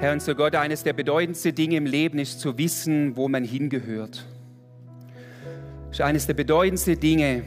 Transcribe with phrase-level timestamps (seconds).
[0.00, 4.24] Herr unser Gott, eines der bedeutendsten Dinge im Leben ist zu wissen, wo man hingehört.
[5.88, 7.42] Das ist eines der bedeutendsten Dinge,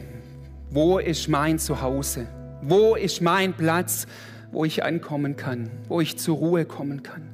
[0.70, 2.28] wo ist mein Zuhause?
[2.62, 4.06] Wo ist mein Platz,
[4.52, 7.28] wo ich ankommen kann, wo ich zur Ruhe kommen kann?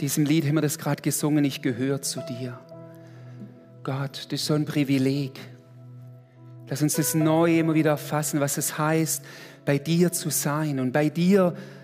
[0.00, 2.56] Diesem Lied haben wir das gerade gesungen, ich gehöre zu dir.
[3.82, 5.40] Gott, das ist so ein Privileg.
[6.68, 9.24] Lass uns das neu immer wieder erfassen, was es heißt,
[9.64, 11.79] bei dir zu sein und bei dir zu,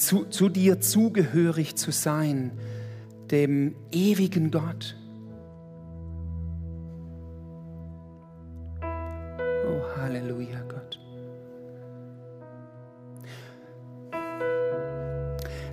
[0.00, 2.52] zu dir zugehörig zu sein,
[3.30, 4.96] dem ewigen Gott.
[8.82, 10.98] Oh, Halleluja, Gott.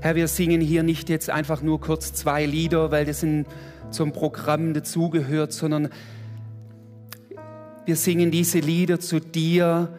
[0.02, 3.46] Herr, wir singen hier nicht jetzt einfach nur kurz zwei Lieder, weil das in,
[3.90, 5.90] zum Programm dazugehört, sondern
[7.86, 9.98] wir singen diese Lieder zu dir,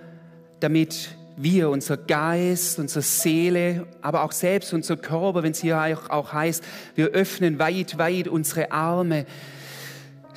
[0.61, 6.33] damit wir, unser Geist, unsere Seele, aber auch selbst unser Körper, wenn es hier auch
[6.33, 6.63] heißt,
[6.95, 9.27] wir öffnen weit, weit unsere Arme,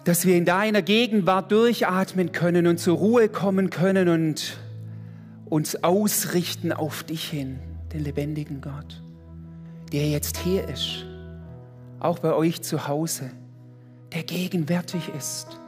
[0.03, 4.57] dass wir in deiner Gegenwart durchatmen können und zur Ruhe kommen können und
[5.45, 7.59] uns ausrichten auf dich hin,
[7.93, 9.01] den lebendigen Gott,
[9.91, 11.05] der jetzt hier ist,
[11.99, 13.29] auch bei euch zu Hause,
[14.13, 15.60] der gegenwärtig ist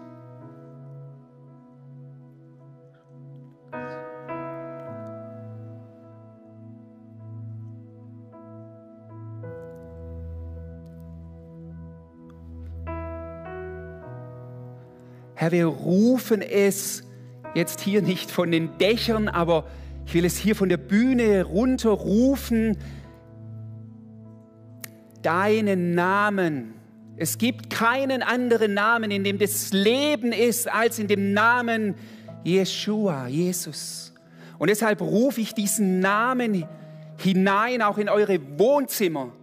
[15.44, 17.03] Herr, wir rufen es
[17.53, 19.66] jetzt hier nicht von den Dächern, aber
[20.05, 22.77] ich will es hier von der Bühne runterrufen.
[25.21, 26.75] Deinen Namen.
[27.17, 31.95] Es gibt keinen anderen Namen, in dem das Leben ist, als in dem Namen
[32.45, 34.14] Jeshua, Jesus.
[34.59, 36.66] Und deshalb rufe ich diesen Namen
[37.17, 39.33] hinein, auch in eure Wohnzimmer.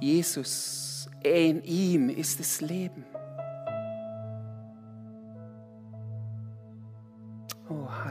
[0.00, 3.04] Jesus, in ihm ist das Leben.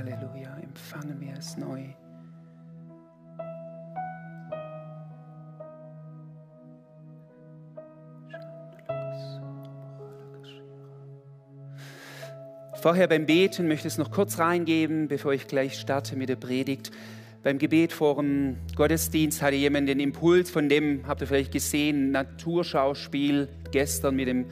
[0.02, 1.84] Halleluja, empfangen wir es neu.
[12.82, 16.36] Vorher beim Beten möchte ich es noch kurz reingeben, bevor ich gleich starte mit der
[16.36, 16.90] Predigt.
[17.44, 22.10] Beim Gebet vor dem Gottesdienst hatte jemand den Impuls von dem, habt ihr vielleicht gesehen,
[22.10, 24.48] Naturschauspiel gestern mit dem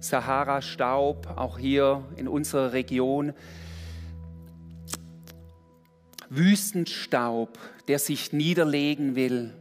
[0.00, 3.32] Sahara-Staub, auch hier in unserer Region.
[6.30, 7.58] Wüstenstaub,
[7.88, 9.54] der sich niederlegen will.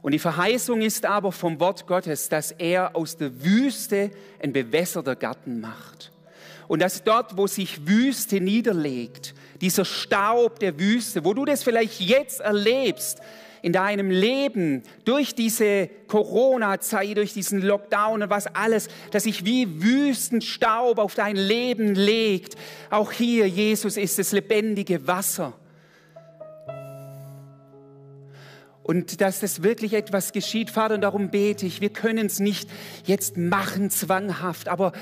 [0.00, 4.10] Und die Verheißung ist aber vom Wort Gottes, dass er aus der Wüste
[4.42, 6.12] ein bewässerter Garten macht.
[6.68, 12.00] Und dass dort, wo sich Wüste niederlegt, dieser Staub der Wüste, wo du das vielleicht
[12.00, 13.20] jetzt erlebst,
[13.62, 19.82] in deinem Leben durch diese Corona-Zeit, durch diesen Lockdown und was alles, dass sich wie
[19.82, 22.56] Wüstenstaub auf dein Leben legt.
[22.90, 25.54] Auch hier, Jesus ist das lebendige Wasser.
[28.88, 31.82] Und dass das wirklich etwas geschieht, Vater, und darum bete ich.
[31.82, 32.70] Wir können es nicht
[33.04, 34.92] jetzt machen, zwanghaft, aber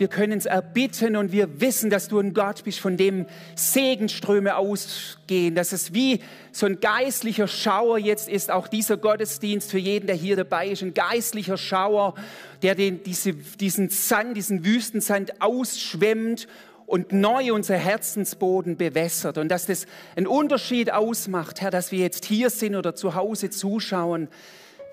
[0.00, 4.56] wir können es erbitten und wir wissen, dass du ein Gott bist, von dem Segenströme
[4.56, 6.20] ausgehen, dass es wie
[6.52, 10.82] so ein geistlicher Schauer jetzt ist, auch dieser Gottesdienst für jeden, der hier dabei ist,
[10.82, 12.14] ein geistlicher Schauer,
[12.62, 16.48] der den, diese, diesen Sand, diesen Wüstensand ausschwemmt
[16.86, 19.84] und neu unser Herzensboden bewässert und dass das
[20.16, 24.28] einen Unterschied ausmacht, Herr, dass wir jetzt hier sind oder zu Hause zuschauen,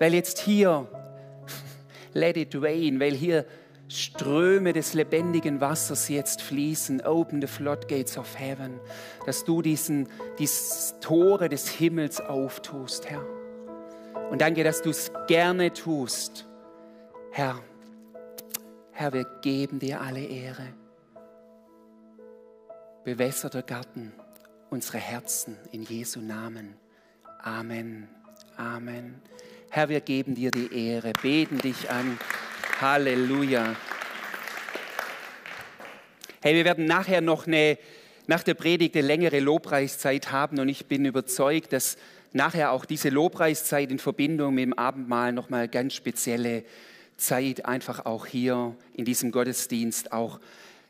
[0.00, 0.86] weil jetzt hier,
[2.12, 3.46] let it rain, weil hier
[3.88, 7.00] Ströme des lebendigen Wassers jetzt fließen.
[7.02, 8.78] Open the floodgates of heaven.
[9.26, 13.24] Dass du diesen, diese Tore des Himmels auftust, Herr.
[14.30, 16.46] Und danke, dass du es gerne tust.
[17.32, 17.62] Herr,
[18.92, 20.74] Herr, wir geben dir alle Ehre.
[23.04, 24.12] Bewässerter Garten,
[24.70, 26.74] unsere Herzen in Jesu Namen.
[27.38, 28.08] Amen.
[28.56, 29.22] Amen.
[29.70, 32.18] Herr, wir geben dir die Ehre, beten dich an.
[32.80, 33.74] Halleluja.
[36.40, 37.76] Hey, wir werden nachher noch eine,
[38.28, 41.96] nach der Predigt eine längere Lobpreiszeit haben und ich bin überzeugt, dass
[42.32, 46.62] nachher auch diese Lobpreiszeit in Verbindung mit dem Abendmahl nochmal ganz spezielle
[47.16, 50.38] Zeit einfach auch hier in diesem Gottesdienst auch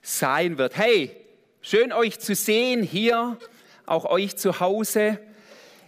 [0.02, 0.76] sein wird.
[0.76, 1.17] Hey,
[1.62, 3.38] schön euch zu sehen hier,
[3.87, 5.19] auch euch zu Hause.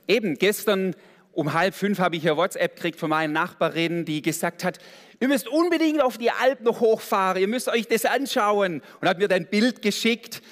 [0.09, 0.97] Eben gestern
[1.33, 4.79] um halb fünf habe ich ja WhatsApp gekriegt von meiner Nachbarin, die gesagt hat,
[5.21, 9.19] ihr müsst unbedingt auf die Alp noch hochfahren, ihr müsst euch das anschauen und hat
[9.19, 10.43] mir dann ein Bild geschickt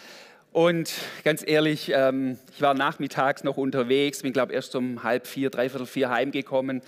[0.53, 0.93] Und
[1.25, 5.87] ganz ehrlich, ähm, ich war nachmittags noch unterwegs, bin glaube erst um halb vier, dreiviertel
[5.87, 6.83] vier heimgekommen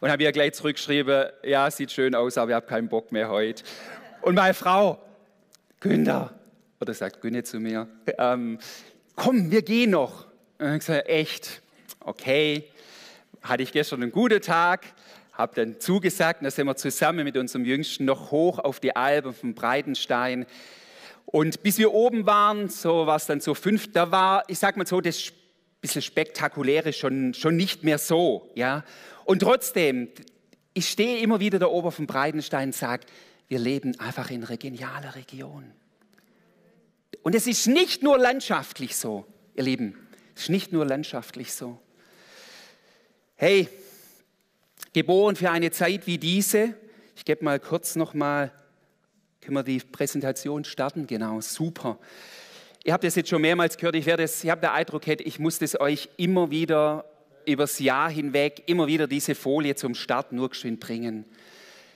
[0.00, 3.28] und habe ihr gleich zurückgeschrieben, ja, sieht schön aus, aber ich habe keinen Bock mehr
[3.28, 3.64] heute.
[4.22, 4.98] Und meine Frau,
[5.80, 6.32] Günther,
[6.80, 8.58] oder sagt Günne zu mir, ähm,
[9.16, 10.26] komm, wir gehen noch.
[10.58, 11.62] Und ich gesagt, echt,
[12.00, 12.64] okay,
[13.42, 14.84] hatte ich gestern einen guten Tag,
[15.32, 18.94] habe dann zugesagt, und da sind wir zusammen mit unserem Jüngsten noch hoch auf die
[18.94, 20.46] Alpen vom Breitenstein.
[21.24, 24.76] Und bis wir oben waren, so war es dann so fünf, da war, ich sag
[24.76, 25.32] mal so, das
[25.80, 28.50] bisschen Spektakuläre schon, schon nicht mehr so.
[28.54, 28.84] Ja?
[29.24, 30.08] Und trotzdem,
[30.74, 33.06] ich stehe immer wieder da oben dem Breitenstein und sage,
[33.48, 35.72] wir leben einfach in einer genialen Region.
[37.22, 41.78] Und es ist nicht nur landschaftlich so, ihr Lieben, es ist nicht nur landschaftlich so.
[43.42, 43.70] Hey,
[44.92, 46.74] geboren für eine Zeit wie diese.
[47.16, 48.52] Ich gebe mal kurz noch mal,
[49.40, 51.06] können wir die Präsentation starten?
[51.06, 51.98] Genau, super.
[52.84, 53.96] Ihr habt das jetzt schon mehrmals gehört.
[53.96, 57.06] Ich werde es, ich habe den Eindruck, ich muss das euch immer wieder
[57.46, 61.24] übers Jahr hinweg, immer wieder diese Folie zum Start nur geschwind bringen.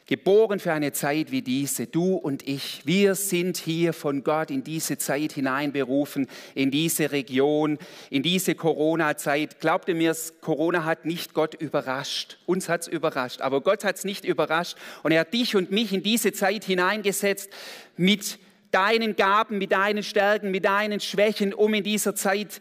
[0.06, 4.62] Geboren für eine Zeit wie diese, du und ich, wir sind hier von Gott in
[4.62, 7.78] diese Zeit hineinberufen, in diese Region,
[8.10, 9.60] in diese Corona-Zeit.
[9.60, 12.36] Glaubt ihr mir, Corona hat nicht Gott überrascht.
[12.44, 14.76] Uns hat es überrascht, aber Gott hat es nicht überrascht.
[15.02, 17.48] Und er hat dich und mich in diese Zeit hineingesetzt
[17.96, 18.38] mit
[18.72, 22.60] deinen Gaben, mit deinen Stärken, mit deinen Schwächen, um in dieser Zeit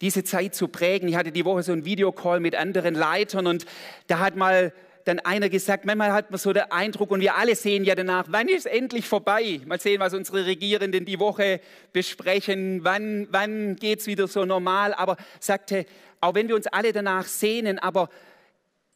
[0.00, 1.08] diese Zeit zu prägen.
[1.08, 3.66] Ich hatte die Woche so einen Videocall mit anderen Leitern und
[4.06, 4.72] da hat mal
[5.04, 8.26] dann einer gesagt, manchmal hat man so den Eindruck und wir alle sehen ja danach,
[8.28, 9.60] wann ist endlich vorbei?
[9.66, 11.60] Mal sehen, was unsere Regierenden die Woche
[11.92, 14.94] besprechen, wann, wann geht es wieder so normal.
[14.94, 15.84] Aber sagte,
[16.20, 18.08] auch wenn wir uns alle danach sehnen, aber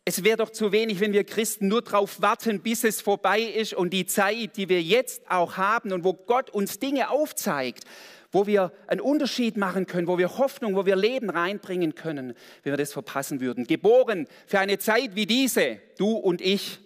[0.06, 3.74] es wäre doch zu wenig, wenn wir Christen nur darauf warten, bis es vorbei ist
[3.74, 7.84] und die Zeit, die wir jetzt auch haben und wo Gott uns Dinge aufzeigt,
[8.30, 12.72] wo wir einen Unterschied machen können, wo wir Hoffnung, wo wir Leben reinbringen können, wenn
[12.72, 13.66] wir das verpassen würden.
[13.66, 16.78] Geboren für eine Zeit wie diese, du und ich.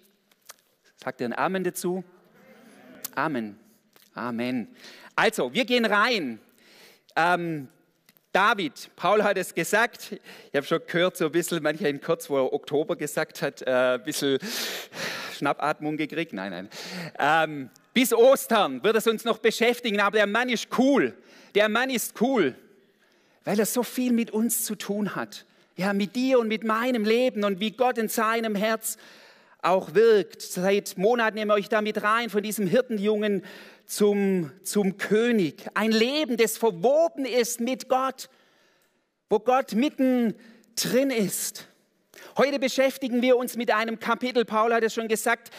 [1.02, 2.04] Sagt ihr ein Amen dazu?
[3.14, 3.58] Amen.
[4.14, 4.68] Amen.
[5.16, 6.40] Also, wir gehen rein.
[7.16, 7.68] Ähm,
[8.32, 12.30] David, Paul hat es gesagt, ich habe schon gehört, so ein bisschen, mancher in kurz,
[12.30, 14.38] wo er Oktober gesagt hat, äh, ein bisschen
[15.36, 16.32] Schnappatmung gekriegt.
[16.32, 16.68] Nein, nein.
[17.18, 21.14] Ähm, bis Ostern wird es uns noch beschäftigen, aber der Mann ist cool.
[21.54, 22.54] Der Mann ist cool,
[23.44, 25.44] weil er so viel mit uns zu tun hat.
[25.76, 28.96] Ja, mit dir und mit meinem Leben und wie Gott in seinem Herz
[29.62, 30.43] auch wirkt.
[30.43, 33.43] Seit Monaten nehmen wir euch damit rein, von diesem Hirtenjungen
[33.87, 35.66] zum, zum König.
[35.75, 38.28] Ein Leben, das verwoben ist mit Gott,
[39.31, 40.34] wo Gott mitten
[40.75, 41.69] drin ist.
[42.37, 45.50] Heute beschäftigen wir uns mit einem Kapitel, Paul hat es schon gesagt,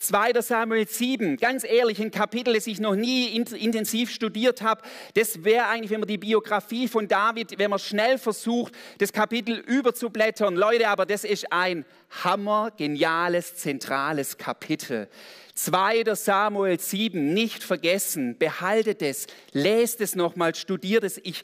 [0.00, 0.40] 2.
[0.42, 4.82] Samuel 7, ganz ehrlich, ein Kapitel, das ich noch nie intensiv studiert habe.
[5.14, 9.56] Das wäre eigentlich, wenn man die Biografie von David, wenn man schnell versucht, das Kapitel
[9.58, 10.54] überzublättern.
[10.54, 11.84] Leute, aber das ist ein
[12.22, 15.08] hammergeniales, zentrales Kapitel.
[15.54, 16.04] 2.
[16.14, 21.18] Samuel 7, nicht vergessen, behaltet es, lest es nochmal, studiert es.
[21.24, 21.42] Ich,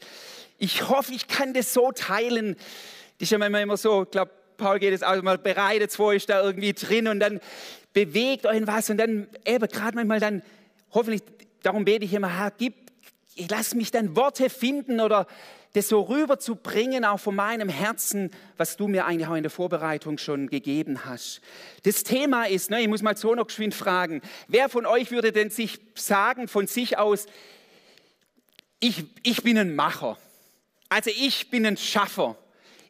[0.59, 2.55] ich hoffe, ich kann das so teilen.
[2.55, 4.31] Das ist ja manchmal immer so, ich glaube,
[4.65, 7.39] Paul geht es auch mal bereitet vor, ist da irgendwie drin und dann
[7.93, 10.43] bewegt euch was und dann eben gerade manchmal dann,
[10.91, 11.21] hoffentlich,
[11.63, 12.73] darum bete ich immer, Herr, gib,
[13.51, 15.27] lass mich dann Worte finden oder
[15.75, 20.17] das so rüberzubringen, auch von meinem Herzen, was du mir eigentlich auch in der Vorbereitung
[20.17, 21.43] schon gegeben hast.
[21.83, 25.31] Das Thema ist, ne, ich muss mal so noch geschwind fragen, wer von euch würde
[25.31, 27.27] denn sich sagen von sich aus,
[28.81, 30.17] ich, ich bin ein Macher,
[30.89, 32.39] also ich bin ein Schaffer,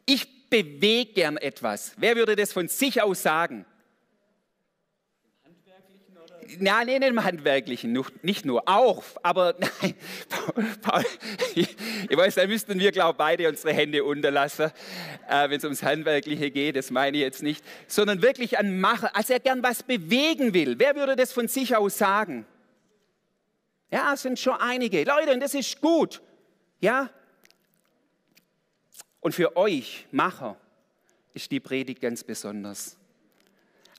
[0.05, 1.93] ich bewege gern etwas.
[1.97, 3.65] Wer würde das von sich aus sagen?
[6.59, 9.95] Nein, nicht im Handwerklichen, nicht nur, auch, aber nein,
[10.81, 11.03] Paul,
[11.55, 11.75] ich,
[12.07, 14.71] ich weiß, da müssten wir, glaube ich, beide unsere Hände unterlassen,
[15.27, 19.15] äh, wenn es ums Handwerkliche geht, das meine ich jetzt nicht, sondern wirklich ein Macher,
[19.15, 20.75] als er gern was bewegen will.
[20.77, 22.45] Wer würde das von sich aus sagen?
[23.91, 25.03] Ja, es sind schon einige.
[25.03, 26.21] Leute, und das ist gut.
[26.79, 27.09] Ja?
[29.25, 30.55] Und für euch, Macher,
[31.33, 32.95] ist die Predigt ganz besonders.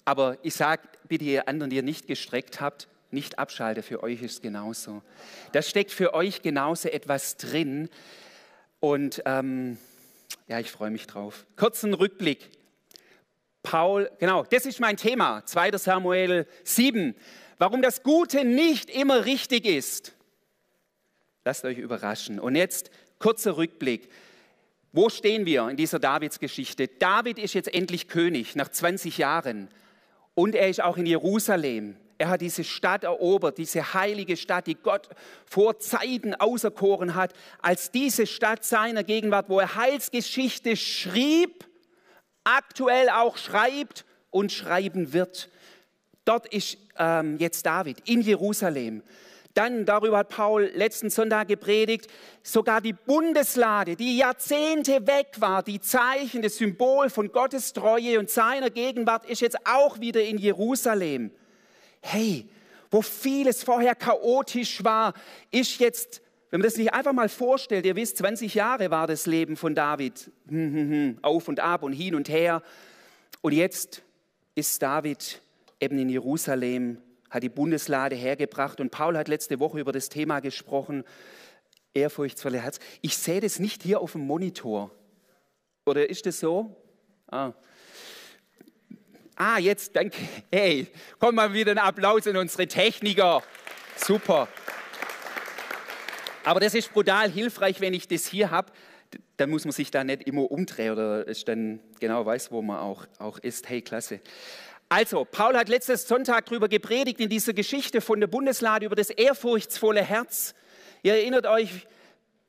[0.04, 4.23] Aber ich sage bitte ihr anderen, die ihr nicht gestreckt habt, nicht abschalte, für euch
[4.23, 5.02] ist es genauso.
[5.50, 7.88] Da steckt für euch genauso etwas drin.
[8.78, 9.78] Und ähm,
[10.47, 11.45] ja, ich freue mich drauf.
[11.56, 12.49] Kurzen Rückblick.
[13.64, 15.76] Paul, genau, das ist mein Thema, 2.
[15.76, 17.16] Samuel 7.
[17.59, 20.14] Warum das Gute nicht immer richtig ist.
[21.45, 22.38] Lasst euch überraschen.
[22.38, 24.09] Und jetzt kurzer Rückblick.
[24.93, 26.88] Wo stehen wir in dieser Davids-Geschichte?
[26.88, 29.69] David ist jetzt endlich König nach 20 Jahren.
[30.35, 31.97] Und er ist auch in Jerusalem.
[32.19, 35.09] Er hat diese Stadt erobert, diese heilige Stadt, die Gott
[35.45, 41.66] vor Zeiten auserkoren hat, als diese Stadt seiner Gegenwart, wo er Heilsgeschichte schrieb,
[42.45, 45.50] aktuell auch schreibt und schreiben wird.
[46.25, 49.02] Dort ist ähm, jetzt David in Jerusalem.
[49.56, 52.08] Dann, darüber hat Paul letzten Sonntag gepredigt,
[52.42, 58.28] sogar die Bundeslade, die Jahrzehnte weg war, die Zeichen, das Symbol von Gottes Treue und
[58.28, 61.30] seiner Gegenwart, ist jetzt auch wieder in Jerusalem.
[62.02, 62.50] Hey,
[62.90, 65.14] wo vieles vorher chaotisch war,
[65.50, 66.20] ist jetzt,
[66.50, 69.75] wenn man das sich einfach mal vorstellt, ihr wisst, 20 Jahre war das Leben von
[69.75, 72.62] David, hm, hm, hm, auf und ab und hin und her.
[73.40, 74.02] Und jetzt
[74.54, 75.40] ist David
[75.80, 76.98] eben in Jerusalem
[77.30, 81.04] hat die Bundeslade hergebracht und Paul hat letzte Woche über das Thema gesprochen,
[81.95, 82.78] ehrfurchtsvolle Herz.
[83.00, 84.90] Ich sehe das nicht hier auf dem Monitor.
[85.85, 86.76] Oder ist das so?
[87.28, 87.52] Ah.
[89.37, 90.16] Ah, jetzt, danke.
[90.50, 90.87] Hey,
[91.18, 93.42] komm mal wieder ein Applaus an unsere Techniker.
[93.97, 94.49] Super.
[96.45, 98.73] Aber das ist brutal hilfreich, wenn ich das hier habe.
[99.37, 102.78] Dann muss man sich da nicht immer umdrehen oder ist dann genau weiß, wo man
[102.78, 103.68] auch, auch ist.
[103.68, 104.21] Hey, klasse.
[104.88, 109.11] Also, Paul hat letztes Sonntag darüber gepredigt in dieser Geschichte von der Bundeslade über das
[109.11, 110.55] ehrfurchtsvolle Herz.
[111.02, 111.88] Ihr erinnert euch,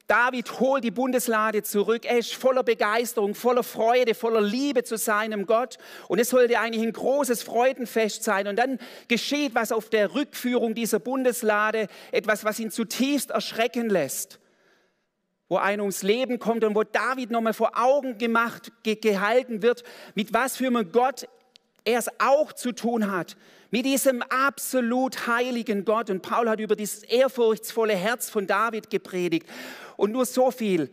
[0.05, 2.05] David holt die Bundeslade zurück.
[2.05, 5.79] Er ist voller Begeisterung, voller Freude, voller Liebe zu seinem Gott.
[6.07, 8.47] Und es sollte eigentlich ein großes Freudenfest sein.
[8.47, 8.77] Und dann
[9.07, 14.39] geschieht was auf der Rückführung dieser Bundeslade, etwas, was ihn zutiefst erschrecken lässt.
[15.49, 20.33] Wo einer ums Leben kommt und wo David nochmal vor Augen gemacht, gehalten wird, mit
[20.33, 21.27] was für einem Gott
[21.87, 23.37] er es auch zu tun hat
[23.71, 26.09] mit diesem absolut heiligen Gott.
[26.09, 29.47] Und Paul hat über dieses ehrfurchtsvolle Herz von David gepredigt.
[29.95, 30.89] Und nur so viel,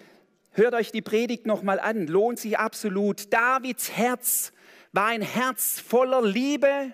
[0.52, 3.32] hört euch die Predigt nochmal an, lohnt sich absolut.
[3.32, 4.52] Davids Herz
[4.92, 6.92] war ein Herz voller Liebe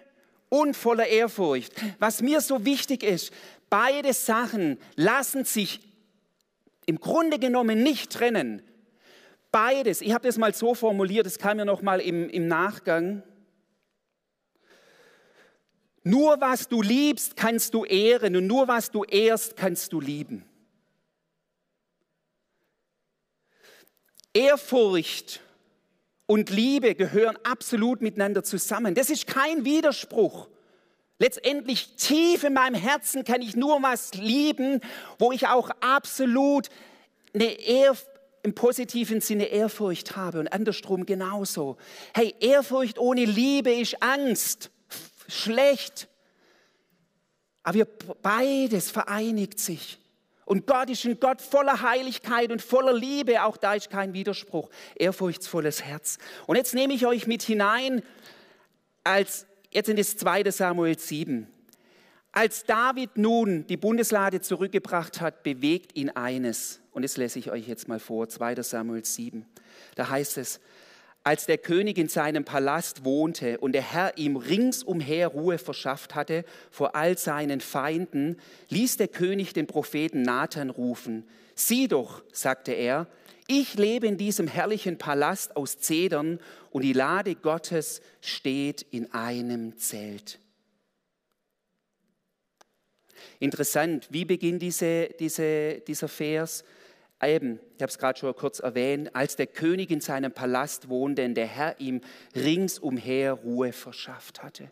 [0.49, 1.73] und voller Ehrfurcht.
[1.99, 3.33] Was mir so wichtig ist,
[3.69, 5.81] beide Sachen lassen sich
[6.87, 8.63] im Grunde genommen nicht trennen.
[9.53, 13.23] Beides, ich habe das mal so formuliert, das kam mir noch mal im, im Nachgang.
[16.03, 20.45] Nur was du liebst, kannst du ehren und nur was du ehrst, kannst du lieben.
[24.33, 25.41] Ehrfurcht
[26.27, 28.95] und Liebe gehören absolut miteinander zusammen.
[28.95, 30.49] Das ist kein Widerspruch.
[31.19, 34.81] Letztendlich tief in meinem Herzen kann ich nur was lieben,
[35.19, 36.69] wo ich auch absolut
[37.35, 37.95] eine Ehr,
[38.43, 41.77] im positiven Sinne Ehrfurcht habe und andersrum genauso.
[42.15, 44.71] Hey, Ehrfurcht ohne Liebe ist Angst
[45.31, 46.09] schlecht.
[47.63, 47.85] Aber
[48.23, 49.99] beides vereinigt sich.
[50.45, 53.45] Und Gott ist ein Gott voller Heiligkeit und voller Liebe.
[53.45, 54.69] Auch da ist kein Widerspruch.
[54.97, 56.19] Ehrfurchtsvolles Herz.
[56.47, 58.03] Und jetzt nehme ich euch mit hinein,
[59.05, 60.51] als jetzt in das 2.
[60.51, 61.47] Samuel 7.
[62.33, 66.81] Als David nun die Bundeslade zurückgebracht hat, bewegt ihn eines.
[66.93, 68.63] Und das lese ich euch jetzt mal vor, 2.
[68.63, 69.47] Samuel 7.
[69.95, 70.61] Da heißt es,
[71.31, 76.45] als der König in seinem Palast wohnte und der Herr ihm ringsumher Ruhe verschafft hatte
[76.73, 78.37] vor all seinen Feinden,
[78.69, 81.23] ließ der König den Propheten Nathan rufen.
[81.55, 83.07] Sieh doch, sagte er,
[83.47, 86.41] ich lebe in diesem herrlichen Palast aus Zedern
[86.73, 90.41] und die Lade Gottes steht in einem Zelt.
[93.39, 96.65] Interessant, wie beginnt diese, diese, dieser Vers?
[97.23, 101.25] Eben, ich habe es gerade schon kurz erwähnt, als der König in seinem Palast wohnte
[101.25, 102.01] und der Herr ihm
[102.35, 104.71] ringsumher Ruhe verschafft hatte.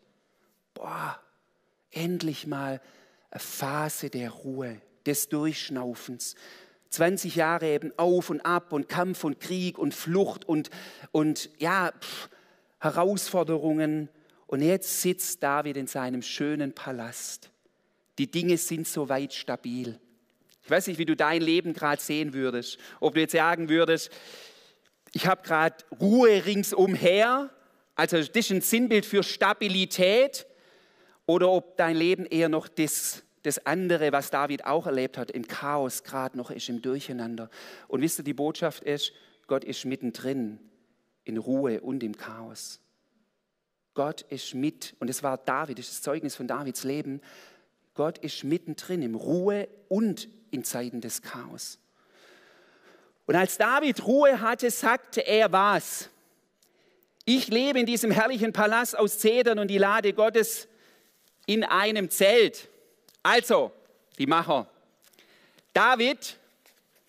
[0.72, 1.20] Boah,
[1.90, 2.80] endlich mal
[3.30, 6.36] eine Phase der Ruhe, des Durchschnaufens.
[6.90, 10.70] 20 Jahre eben auf und ab und Kampf und Krieg und Flucht und,
[11.12, 12.30] und ja, pff,
[12.78, 14.08] Herausforderungen.
[14.46, 17.50] Und jetzt sitzt David in seinem schönen Palast.
[18.18, 20.00] Die Dinge sind soweit stabil.
[20.68, 22.76] Ich weiß nicht, wie du dein Leben gerade sehen würdest.
[23.00, 24.10] Ob du jetzt sagen würdest,
[25.14, 27.48] ich habe gerade Ruhe ringsumher,
[27.94, 30.46] also das ist ein Sinnbild für Stabilität,
[31.24, 35.48] oder ob dein Leben eher noch das, das andere, was David auch erlebt hat, im
[35.48, 37.48] Chaos gerade noch ist, im Durcheinander.
[37.86, 39.12] Und wisst ihr, die Botschaft ist,
[39.46, 40.58] Gott ist mittendrin,
[41.24, 42.78] in Ruhe und im Chaos.
[43.94, 47.22] Gott ist mit, und es war David, das ist das Zeugnis von Davids Leben,
[47.94, 51.78] Gott ist mittendrin im Ruhe und in Zeiten des Chaos.
[53.26, 56.08] Und als David Ruhe hatte, sagte er was?
[57.24, 60.66] Ich lebe in diesem herrlichen Palast aus Zedern und die Lade Gottes
[61.44, 62.68] in einem Zelt.
[63.22, 63.72] Also,
[64.18, 64.66] die Macher.
[65.74, 66.38] David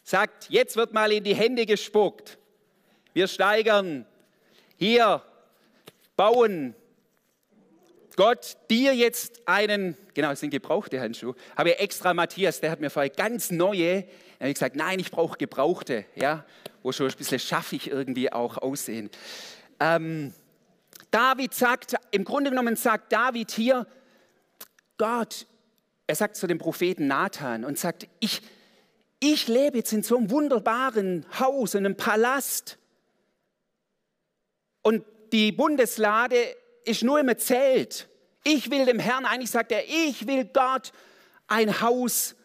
[0.04, 2.38] sagt, jetzt wird mal in die Hände gespuckt.
[3.14, 4.06] Wir steigern
[4.78, 5.24] hier,
[6.18, 6.76] bauen
[8.20, 12.82] Gott dir jetzt einen, genau, es sind gebrauchte Handschuhe, habe ich extra Matthias, der hat
[12.82, 16.46] mir vorher ganz neue, da habe ich gesagt, nein, ich brauche gebrauchte, ja,
[16.84, 19.10] wo schon ein bisschen schaffig irgendwie auch aussehen.
[19.80, 20.34] Ähm,
[21.12, 23.88] David sagt, im Grunde genommen sagt David hier,
[24.98, 25.48] Gott,
[26.06, 28.42] er sagt zu dem Propheten Nathan und sagt, ich,
[29.22, 32.80] ich lebe jetzt in so einem wunderbaren Haus, in einem Palast.
[34.82, 36.36] Und die Bundeslade
[36.84, 38.09] ist nur im Zelt.
[38.52, 40.92] Ich will dem Herrn, eigentlich sagt er, ich will Gott
[41.48, 42.36] ein Haus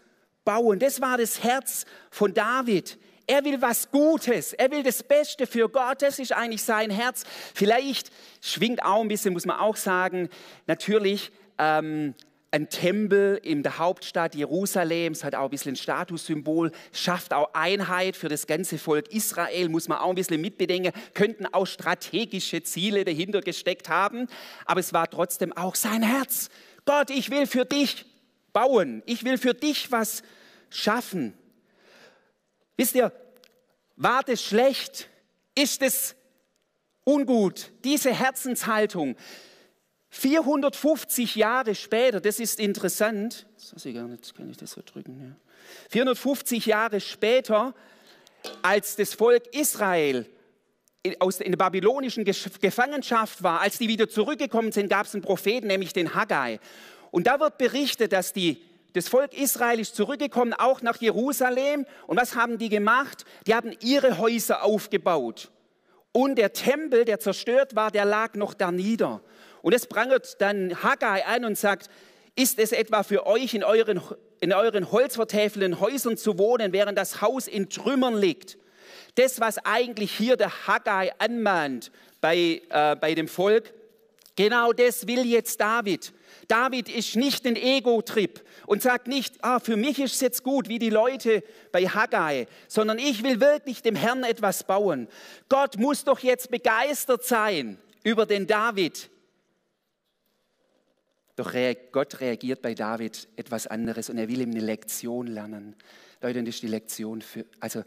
[0.45, 0.79] bauen.
[0.79, 2.99] Das war das Herz von David.
[3.27, 7.25] Er will was Gutes, er will das Beste für Gott, das ist eigentlich sein Herz.
[7.55, 8.11] Vielleicht
[8.43, 10.29] schwingt auch ein bisschen, muss man auch sagen,
[10.67, 12.15] natürlich ähm,
[12.55, 18.15] ein Tempel in der Hauptstadt Jerusalems hat auch ein bisschen ein Statussymbol, schafft auch Einheit
[18.15, 23.05] für das ganze Volk Israel, muss man auch ein bisschen mitbedenken, könnten auch strategische Ziele
[23.05, 24.29] dahinter gesteckt haben,
[24.67, 26.49] aber es war trotzdem auch sein Herz.
[26.85, 28.07] Gott, ich will für dich
[28.53, 30.23] bauen, ich will für dich was
[30.71, 31.35] schaffen.
[32.77, 33.11] Wisst ihr,
[33.97, 35.09] war das schlecht?
[35.57, 36.15] Ist es
[37.03, 37.73] ungut?
[37.83, 39.17] Diese Herzenshaltung.
[40.17, 44.81] 450 Jahre später, das ist interessant, das weiß ich gar nicht, kann ich das so
[44.81, 45.21] drücken?
[45.21, 45.37] Ja.
[45.91, 47.75] 450 Jahre später,
[48.63, 50.25] als das Volk Israel
[51.19, 55.67] aus, in der babylonischen Gefangenschaft war, als die wieder zurückgekommen sind, gab es einen Propheten,
[55.67, 56.61] nämlich den Haggai.
[57.11, 61.87] Und da wird berichtet, dass die das Volk Israel ist zurückgekommen, auch nach Jerusalem.
[62.07, 63.25] Und was haben die gemacht?
[63.49, 65.51] Die haben ihre Häuser aufgebaut.
[66.13, 69.21] Und der Tempel, der zerstört war, der lag noch da nieder.
[69.65, 71.89] Und es prangert dann Haggai an und sagt,
[72.37, 73.99] ist es etwa für euch in euren,
[74.41, 78.59] in euren holzvertäfelten Häusern zu wohnen, während das Haus in Trümmern liegt?
[79.15, 81.91] Das, was eigentlich hier der Haggai anmahnt
[82.21, 83.73] bei, äh, bei dem Volk,
[84.37, 86.13] genau das will jetzt David.
[86.47, 90.69] David ist nicht ein Ego-Trip und sagt nicht, ah, für mich ist es jetzt gut,
[90.69, 91.43] wie die Leute
[91.73, 95.09] bei Haggai, sondern ich will wirklich dem Herrn etwas bauen.
[95.49, 99.09] Gott muss doch jetzt begeistert sein über den David.
[101.37, 101.53] Doch
[101.91, 105.75] Gott reagiert bei David etwas anderes und er will ihm eine Lektion lernen.
[106.21, 107.83] Leute, und das ist die Lektion für, also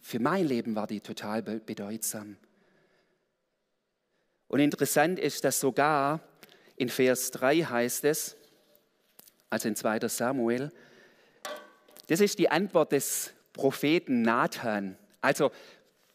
[0.00, 2.36] für mein Leben war die total bedeutsam.
[4.48, 6.20] Und interessant ist, dass sogar
[6.76, 8.36] in Vers 3 heißt es,
[9.48, 10.08] also in 2.
[10.08, 10.72] Samuel,
[12.08, 14.96] das ist die Antwort des Propheten Nathan.
[15.20, 15.50] Also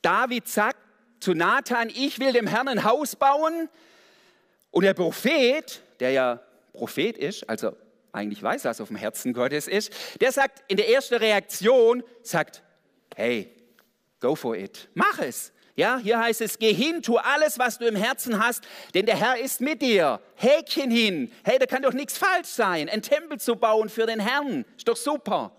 [0.02, 0.78] David sagt
[1.20, 3.70] zu Nathan, ich will dem Herrn ein Haus bauen.
[4.72, 6.42] Und der Prophet, der ja
[6.74, 7.76] Prophet ist, also
[8.12, 12.64] eigentlich weiß, was auf dem Herzen Gottes ist, der sagt in der ersten Reaktion, sagt,
[13.16, 13.52] hey,
[14.20, 15.52] go for it, mach es.
[15.78, 19.18] Ja, hier heißt es, geh hin, tu alles, was du im Herzen hast, denn der
[19.18, 20.22] Herr ist mit dir.
[20.36, 21.30] Häkchen hin.
[21.44, 22.88] Hey, da kann doch nichts falsch sein.
[22.88, 24.64] Ein Tempel zu bauen für den Herrn.
[24.78, 25.52] Ist doch super.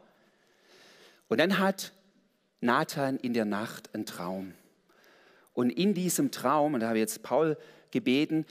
[1.29, 1.93] Und dann hat
[2.61, 4.55] Nathan in der Nacht einen Traum.
[5.53, 7.59] Und in diesem Traum, und da habe ich jetzt Paul
[7.91, 8.47] gebeten,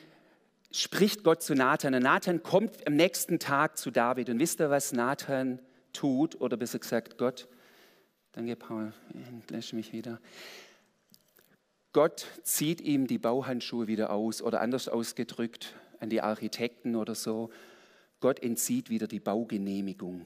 [0.82, 1.94] spricht Gott zu Nathan.
[1.94, 4.30] Und Nathan kommt am nächsten Tag zu David.
[4.30, 5.60] Und wisst ihr, was Nathan
[5.94, 6.40] tut?
[6.42, 7.48] Oder besser gesagt, Gott,
[8.34, 10.20] danke Paul, ich lösche mich wieder.
[11.94, 17.52] Gott zieht ihm die Bauhandschuhe wieder aus oder anders ausgedrückt an die Architekten oder so.
[18.20, 20.26] Gott entzieht wieder die Baugenehmigung.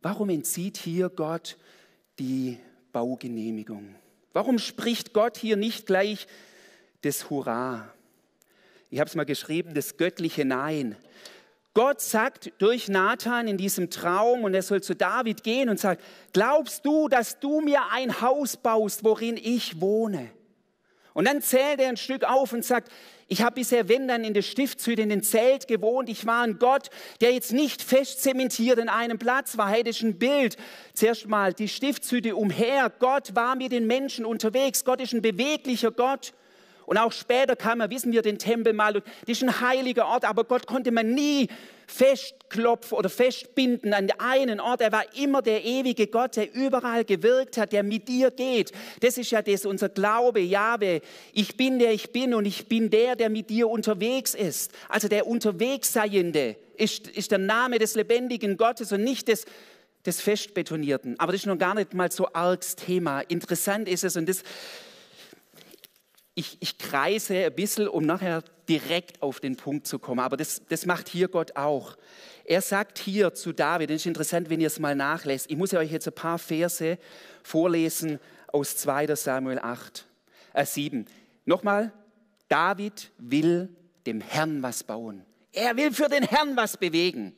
[0.00, 1.58] Warum entzieht hier Gott
[2.18, 2.58] die
[2.92, 3.94] Baugenehmigung?
[4.32, 6.26] Warum spricht Gott hier nicht gleich
[7.04, 7.88] das Hurra?
[8.90, 10.96] Ich habe es mal geschrieben, das göttliche Nein.
[11.74, 16.02] Gott sagt durch Nathan in diesem Traum, und er soll zu David gehen und sagt,
[16.32, 20.30] glaubst du, dass du mir ein Haus baust, worin ich wohne?
[21.14, 22.90] Und dann zählt er ein Stück auf und sagt,
[23.26, 26.08] ich habe bisher, wenn dann in der Stiftshütte, in den Zelt gewohnt.
[26.08, 26.90] Ich war ein Gott,
[27.20, 29.70] der jetzt nicht fest zementiert in einem Platz war.
[29.70, 30.56] Hey, das ein Bild.
[30.92, 32.92] Zuerst mal die Stiftshütte umher.
[32.98, 34.84] Gott war mit den Menschen unterwegs.
[34.84, 36.34] Gott ist ein beweglicher Gott.
[36.86, 38.92] Und auch später kam er, wissen wir, den Tempel mal.
[38.92, 41.48] Das ist ein heiliger Ort, aber Gott konnte man nie
[41.86, 44.80] festklopfen oder festbinden an einen Ort.
[44.80, 48.72] Er war immer der ewige Gott, der überall gewirkt hat, der mit dir geht.
[49.00, 51.00] Das ist ja das, unser Glaube, Jahwe.
[51.32, 54.72] Ich bin der ich bin und ich bin der, der mit dir unterwegs ist.
[54.88, 59.44] Also der Unterwegsseiende ist, ist der Name des lebendigen Gottes und nicht des
[60.06, 61.18] des Festbetonierten.
[61.18, 63.20] Aber das ist noch gar nicht mal so args Thema.
[63.20, 64.42] Interessant ist es und das
[66.34, 70.20] ich, ich kreise ein bisschen, um nachher direkt auf den Punkt zu kommen.
[70.20, 71.96] Aber das, das macht hier Gott auch.
[72.44, 75.50] Er sagt hier zu David, das ist interessant, wenn ihr es mal nachlässt.
[75.50, 76.98] Ich muss euch jetzt ein paar Verse
[77.42, 78.18] vorlesen
[78.48, 79.14] aus 2.
[79.14, 80.06] Samuel 8,
[80.52, 81.06] äh 7.
[81.44, 81.92] Nochmal,
[82.48, 83.68] David will
[84.06, 85.24] dem Herrn was bauen.
[85.52, 87.34] Er will für den Herrn was bewegen.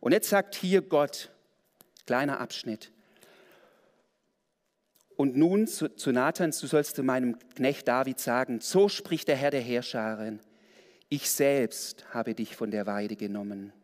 [0.00, 1.30] Und jetzt sagt hier Gott,
[2.06, 2.90] kleiner Abschnitt.
[5.20, 9.36] Und nun zu, zu Nathan, du sollst zu meinem Knecht David sagen, so spricht der
[9.36, 10.40] Herr der Herrscharen,
[11.10, 13.74] ich selbst habe dich von der Weide genommen,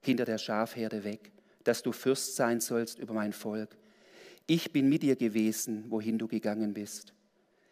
[0.00, 1.32] hinter der Schafherde weg,
[1.64, 3.76] dass du Fürst sein sollst über mein Volk.
[4.46, 7.12] Ich bin mit dir gewesen, wohin du gegangen bist.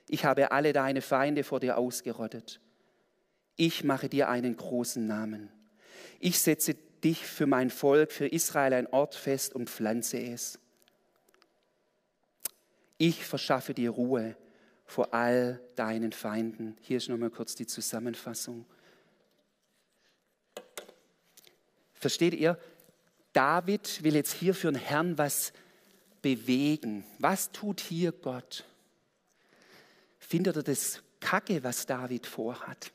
[0.07, 2.61] Ich habe alle deine Feinde vor dir ausgerottet.
[3.57, 5.49] Ich mache dir einen großen Namen.
[6.21, 10.59] Ich setze dich für mein Volk, für Israel ein Ort fest und pflanze es.
[12.99, 14.37] Ich verschaffe dir Ruhe
[14.87, 16.77] vor all deinen Feinden.
[16.81, 18.65] Hier ist nochmal kurz die Zusammenfassung.
[21.95, 22.59] Versteht ihr?
[23.33, 25.53] David will jetzt hier für den Herrn was
[26.23, 27.05] bewegen.
[27.19, 28.65] Was tut hier Gott?
[30.19, 32.91] Findet er das Kacke, was David vorhat?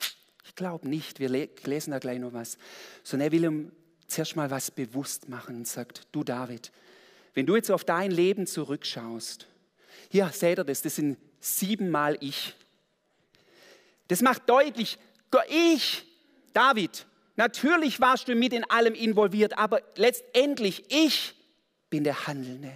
[0.46, 1.20] Ich glaube nicht.
[1.20, 2.58] Wir lesen da gleich noch was.
[3.04, 3.72] Sondern er will ihm
[4.08, 6.72] zuerst mal was bewusst machen und sagt, du David,
[7.34, 9.48] wenn du jetzt auf dein Leben zurückschaust,
[10.10, 12.56] hier seht ihr das, das sind siebenmal ich.
[14.08, 14.98] Das macht deutlich,
[15.48, 16.04] ich,
[16.54, 21.34] David, natürlich warst du mit in allem involviert, aber letztendlich ich
[21.90, 22.74] bin der Handelnde.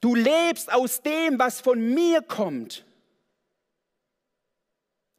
[0.00, 2.84] Du lebst aus dem, was von mir kommt.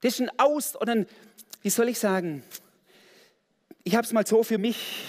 [0.01, 1.07] Das ist ein Aus oder ein,
[1.61, 2.43] wie soll ich sagen,
[3.83, 5.03] ich habe es mal so für mich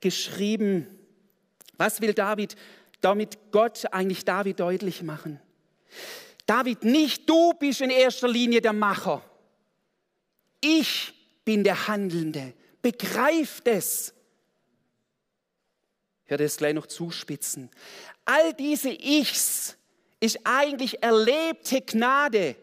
[0.00, 0.86] geschrieben,
[1.76, 2.56] was will David
[3.04, 5.40] damit Gott eigentlich David deutlich machen?
[6.46, 9.22] David, nicht du bist in erster Linie der Macher.
[10.60, 11.12] Ich
[11.44, 12.54] bin der Handelnde.
[12.82, 14.14] Begreif das.
[16.24, 17.70] Ich werde es gleich noch zuspitzen.
[18.24, 19.76] All diese Ichs
[20.20, 22.56] ist eigentlich erlebte Gnade.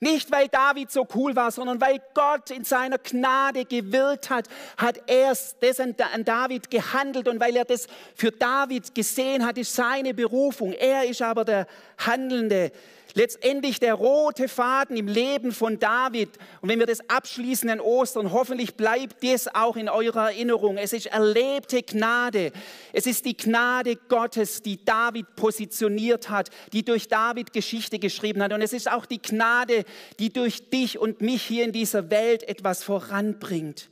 [0.00, 5.00] Nicht, weil David so cool war, sondern weil Gott in seiner Gnade gewirkt hat, hat
[5.08, 10.14] er das an David gehandelt und weil er das für David gesehen hat, ist seine
[10.14, 10.72] Berufung.
[10.72, 11.66] Er ist aber der
[11.98, 12.70] Handelnde
[13.18, 16.30] letztendlich der rote Faden im Leben von David.
[16.60, 20.78] Und wenn wir das abschließen an Ostern, hoffentlich bleibt das auch in eurer Erinnerung.
[20.78, 22.52] Es ist erlebte Gnade.
[22.92, 28.52] Es ist die Gnade Gottes, die David positioniert hat, die durch David Geschichte geschrieben hat.
[28.52, 29.84] Und es ist auch die Gnade,
[30.20, 33.90] die durch dich und mich hier in dieser Welt etwas voranbringt.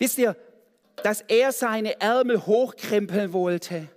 [0.00, 0.36] Wisst ihr,
[1.04, 3.88] dass er seine Ärmel hochkrempeln wollte?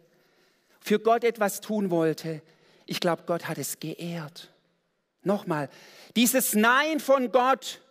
[0.80, 2.42] Für Gott etwas tun wollte,
[2.86, 4.52] ich glaube, Gott hat es geehrt.
[5.22, 5.70] Nochmal,
[6.15, 7.82] dieses Nein von Gott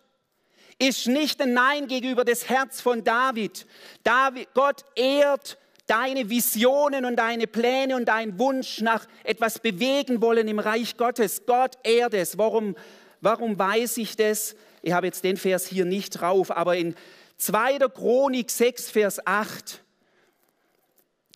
[0.77, 3.65] ist nicht ein Nein gegenüber das Herz von David.
[4.03, 10.47] David Gott ehrt deine Visionen und deine Pläne und deinen Wunsch nach etwas bewegen wollen
[10.47, 11.45] im Reich Gottes.
[11.45, 12.37] Gott ehrt es.
[12.37, 12.75] Warum,
[13.21, 14.55] warum weiß ich das?
[14.81, 16.95] Ich habe jetzt den Vers hier nicht drauf, aber in
[17.37, 17.79] 2.
[17.89, 19.81] Chronik 6, Vers 8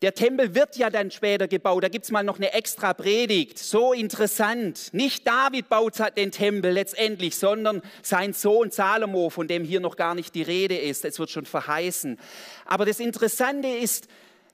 [0.04, 1.82] der Tempel wird ja dann später gebaut.
[1.82, 3.58] Da gibt es mal noch eine extra Predigt.
[3.58, 4.92] So interessant.
[4.92, 10.14] Nicht David baut den Tempel letztendlich, sondern sein Sohn Salomo, von dem hier noch gar
[10.14, 11.06] nicht die Rede ist.
[11.06, 12.18] Es wird schon verheißen.
[12.66, 14.06] Aber das Interessante ist,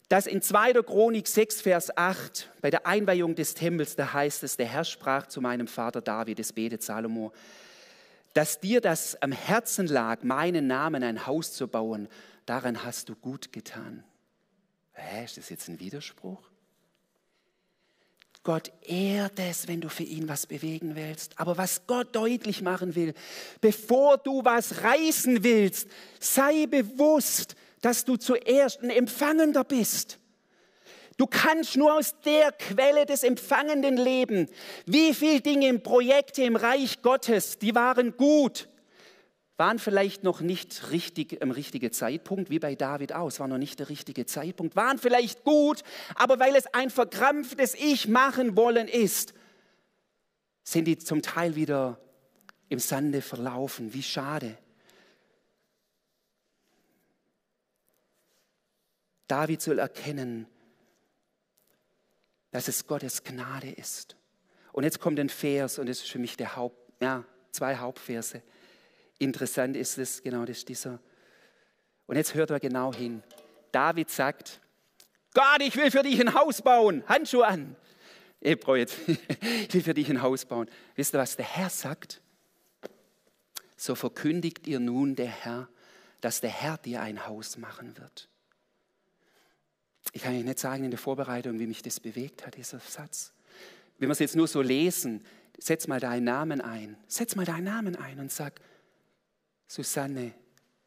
[0.09, 0.75] dass in 2.
[0.85, 5.27] Chronik 6, Vers 8 bei der Einweihung des Tempels, da heißt es, der Herr sprach
[5.27, 7.33] zu meinem Vater David, es betet Salomo,
[8.35, 12.07] dass dir das am Herzen lag, meinen Namen ein Haus zu bauen,
[12.47, 14.05] daran hast du gut getan.
[15.01, 16.43] Hä, ist das jetzt ein Widerspruch?
[18.43, 21.39] Gott ehrt es, wenn du für ihn was bewegen willst.
[21.39, 23.13] Aber was Gott deutlich machen will,
[23.61, 30.19] bevor du was reißen willst, sei bewusst, dass du zuerst ein Empfangender bist.
[31.19, 34.49] Du kannst nur aus der Quelle des Empfangenden leben.
[34.87, 38.70] Wie viele Dinge, Projekte im Reich Gottes, die waren gut,
[39.61, 43.29] waren vielleicht noch nicht richtig im richtigen Zeitpunkt, wie bei David auch.
[43.29, 44.75] Es war noch nicht der richtige Zeitpunkt.
[44.75, 45.83] Waren vielleicht gut,
[46.15, 49.35] aber weil es ein verkrampftes Ich machen wollen ist,
[50.63, 52.01] sind die zum Teil wieder
[52.71, 53.93] im Sande verlaufen.
[53.93, 54.57] Wie schade.
[59.29, 60.47] David soll erkennen,
[62.51, 64.17] dass es Gottes Gnade ist.
[64.73, 68.43] Und jetzt kommt ein Vers, und das ist für mich der Haupt, ja, zwei Hauptverse.
[69.21, 70.99] Interessant ist es, genau das ist dieser.
[72.07, 73.23] Und jetzt hört er genau hin.
[73.71, 74.61] David sagt,
[75.35, 77.05] Gott, ich will für dich ein Haus bauen.
[77.07, 77.77] Handschuhe an.
[78.41, 78.97] Ich, jetzt.
[79.07, 80.71] ich will für dich ein Haus bauen.
[80.97, 82.23] Wisst ihr, was der Herr sagt?
[83.77, 85.69] So verkündigt ihr nun der Herr,
[86.23, 88.27] dass der Herr dir ein Haus machen wird.
[90.13, 93.35] Ich kann euch nicht sagen in der Vorbereitung, wie mich das bewegt hat, dieser Satz.
[93.99, 95.27] wenn wir es jetzt nur so lesen,
[95.59, 96.97] setz mal deinen Namen ein.
[97.07, 98.63] Setz mal deinen Namen ein und sag,
[99.71, 100.35] Susanne,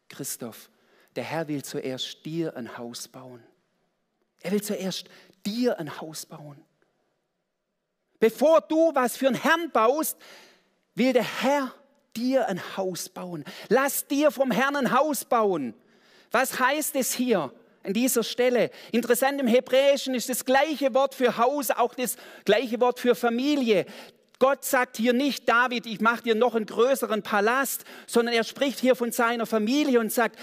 [0.09, 0.69] Christoph,
[1.15, 3.41] der Herr will zuerst dir ein Haus bauen.
[4.41, 5.07] Er will zuerst
[5.45, 6.61] dir ein Haus bauen.
[8.19, 10.17] Bevor du was für einen Herrn baust,
[10.95, 11.73] will der Herr
[12.13, 13.45] dir ein Haus bauen.
[13.69, 15.73] Lass dir vom Herrn ein Haus bauen.
[16.29, 18.69] Was heißt es hier an dieser Stelle?
[18.91, 23.85] Interessant, im Hebräischen ist das gleiche Wort für Haus auch das gleiche Wort für Familie.
[24.39, 28.79] Gott sagt hier nicht, David, ich mache dir noch einen größeren Palast, sondern er spricht
[28.79, 30.37] hier von seiner Familie und sagt,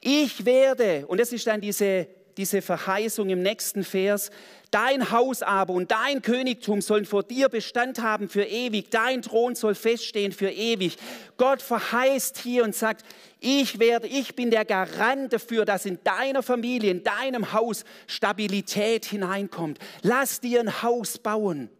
[0.00, 4.30] ich werde, und das ist dann diese diese Verheißung im nächsten Vers.
[4.70, 8.90] Dein Haus aber und dein Königtum sollen vor dir Bestand haben für ewig.
[8.90, 10.96] Dein Thron soll feststehen für ewig.
[11.38, 13.04] Gott verheißt hier und sagt,
[13.40, 19.06] ich werde, ich bin der Garant dafür, dass in deiner Familie, in deinem Haus Stabilität
[19.06, 19.78] hineinkommt.
[20.02, 21.70] Lass dir ein Haus bauen.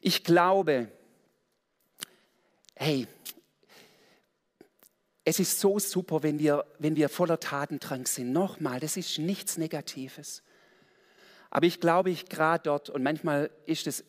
[0.00, 0.90] Ich glaube,
[2.74, 3.06] hey,
[5.24, 8.32] es ist so super, wenn wir, wenn wir voller Tatendrang sind.
[8.32, 10.42] Nochmal, das ist nichts Negatives.
[11.50, 14.04] Aber ich glaube, ich gerade dort, und manchmal ist es,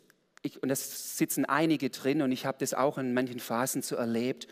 [0.62, 4.48] und das sitzen einige drin, und ich habe das auch in manchen Phasen so erlebt,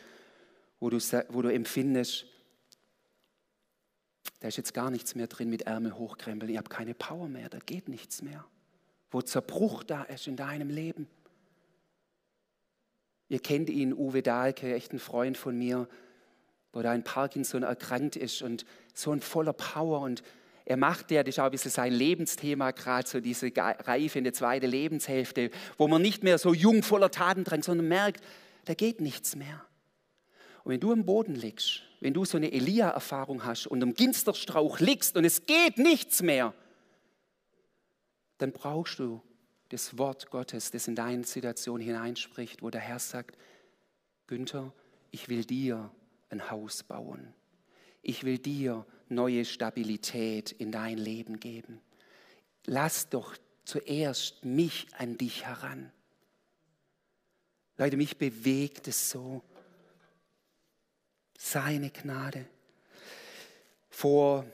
[0.79, 0.97] wo du,
[1.29, 2.25] wo du empfindest,
[4.39, 7.49] da ist jetzt gar nichts mehr drin mit Ärmel hochkrempeln, ich habe keine Power mehr,
[7.49, 8.45] da geht nichts mehr.
[9.11, 11.07] Wo Zerbruch da ist in deinem Leben.
[13.29, 15.87] Ihr kennt ihn, Uwe Dahlke, echt ein Freund von mir,
[16.73, 20.23] wo da ein Parkinson erkrankt ist und so ein voller Power und
[20.65, 24.23] er macht ja, das ist auch ein bisschen sein Lebensthema, gerade so diese Reife in
[24.23, 28.23] der zweiten Lebenshälfte, wo man nicht mehr so jung voller Tatendrang, sondern merkt,
[28.65, 29.65] da geht nichts mehr.
[30.63, 34.79] Und wenn du am Boden liegst, wenn du so eine Elia-Erfahrung hast und am Ginsterstrauch
[34.79, 36.53] liegst und es geht nichts mehr,
[38.37, 39.23] dann brauchst du
[39.69, 43.37] das Wort Gottes, das in deine Situation hineinspricht, wo der Herr sagt,
[44.27, 44.73] Günther,
[45.11, 45.91] ich will dir
[46.29, 47.33] ein Haus bauen.
[48.01, 51.81] Ich will dir neue Stabilität in dein Leben geben.
[52.65, 55.91] Lass doch zuerst mich an dich heran.
[57.77, 59.41] Leute, mich bewegt es so.
[61.37, 62.45] Seine Gnade.
[63.89, 64.45] Vor,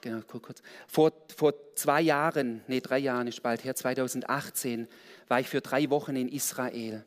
[0.00, 4.88] genau, kurz, vor, vor zwei Jahren, nee, drei Jahren ist bald her, 2018,
[5.28, 7.04] war ich für drei Wochen in Israel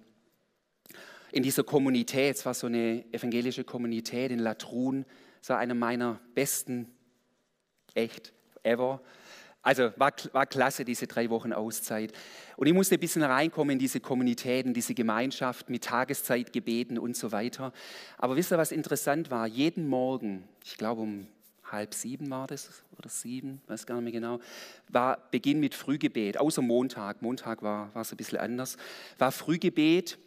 [1.32, 5.06] in dieser Kommunität, es war so eine evangelische Kommunität in Latrun,
[5.42, 6.88] es war eine meiner besten,
[7.94, 9.02] echt, ever.
[9.62, 12.14] Also war, war klasse, diese drei Wochen Auszeit.
[12.56, 17.18] Und ich musste ein bisschen reinkommen in diese Kommunität, in diese Gemeinschaft mit Tageszeitgebeten und
[17.18, 17.74] so weiter.
[18.18, 19.48] Aber wisst ihr, was interessant war?
[19.48, 21.28] Jeden Morgen, ich glaube um
[21.72, 24.40] halb sieben war das oder sieben, weiß gar nicht mehr genau,
[24.88, 27.22] war Beginn mit Frühgebet, außer Montag.
[27.22, 28.78] Montag war, war es ein bisschen anders.
[29.18, 30.18] War Frühgebet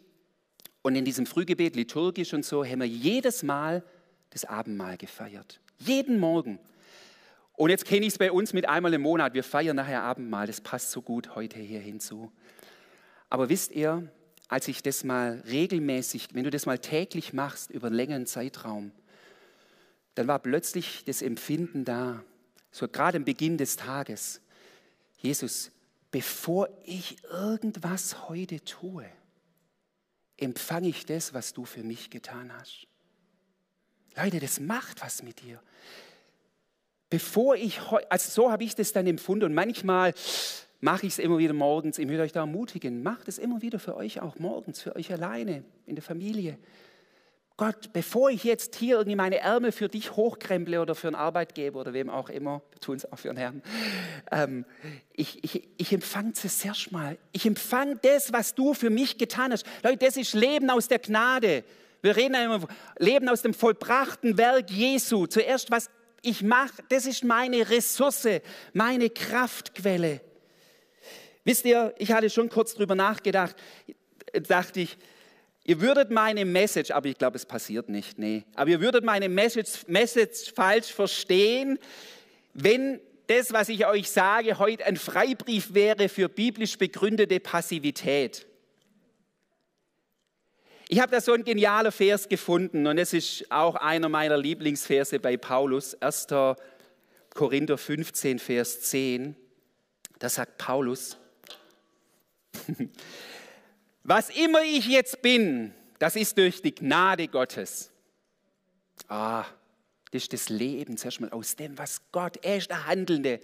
[0.83, 3.83] und in diesem Frühgebet, liturgisch und so, haben wir jedes Mal
[4.31, 5.59] das Abendmahl gefeiert.
[5.77, 6.59] Jeden Morgen.
[7.55, 9.33] Und jetzt kenne ich es bei uns mit einmal im Monat.
[9.33, 10.47] Wir feiern nachher Abendmahl.
[10.47, 12.31] Das passt so gut heute hier hinzu.
[13.29, 14.11] Aber wisst ihr,
[14.49, 18.91] als ich das mal regelmäßig, wenn du das mal täglich machst über einen längeren Zeitraum,
[20.15, 22.23] dann war plötzlich das Empfinden da,
[22.71, 24.41] so gerade am Beginn des Tages,
[25.17, 25.71] Jesus,
[26.11, 29.05] bevor ich irgendwas heute tue,
[30.37, 32.87] empfange ich das, was du für mich getan hast.
[34.15, 35.59] Leute, das macht was mit dir.
[37.09, 40.13] Bevor ich, also so habe ich das dann empfunden und manchmal
[40.81, 41.97] mache ich es immer wieder morgens.
[41.97, 45.11] Ich möchte euch da ermutigen, macht es immer wieder für euch auch morgens, für euch
[45.11, 46.57] alleine, in der Familie.
[47.55, 51.81] Gott, bevor ich jetzt hier irgendwie meine Ärmel für dich hochkremple oder für einen Arbeitgeber
[51.81, 53.61] oder wem auch immer, wir tun es auch für den Herrn,
[54.31, 54.65] ähm,
[55.13, 57.19] ich, ich, ich empfange es erstmal.
[57.31, 59.67] Ich empfange das, was du für mich getan hast.
[59.83, 61.63] Leute, das ist Leben aus der Gnade.
[62.01, 65.27] Wir reden immer Leben aus dem vollbrachten Werk Jesu.
[65.27, 65.91] Zuerst, was
[66.23, 68.27] ich mache, das ist meine Ressource,
[68.73, 70.21] meine Kraftquelle.
[71.43, 73.55] Wisst ihr, ich hatte schon kurz drüber nachgedacht,
[74.47, 74.97] dachte ich,
[75.65, 78.43] Ihr würdet meine Message, aber ich glaube, es passiert nicht, nee.
[78.55, 81.79] Aber ihr würdet meine Message, Message falsch verstehen,
[82.53, 88.45] wenn das, was ich euch sage, heute ein Freibrief wäre für biblisch begründete Passivität.
[90.89, 95.19] Ich habe da so einen genialen Vers gefunden und es ist auch einer meiner Lieblingsverse
[95.19, 96.27] bei Paulus, 1.
[97.33, 99.35] Korinther 15, Vers 10.
[100.19, 101.17] Da sagt Paulus,
[104.03, 107.89] Was immer ich jetzt bin, das ist durch die Gnade Gottes.
[109.07, 109.45] Ah,
[110.11, 113.39] das ist das Leben, zuerst mal aus dem, was Gott, er ist der Handelnde.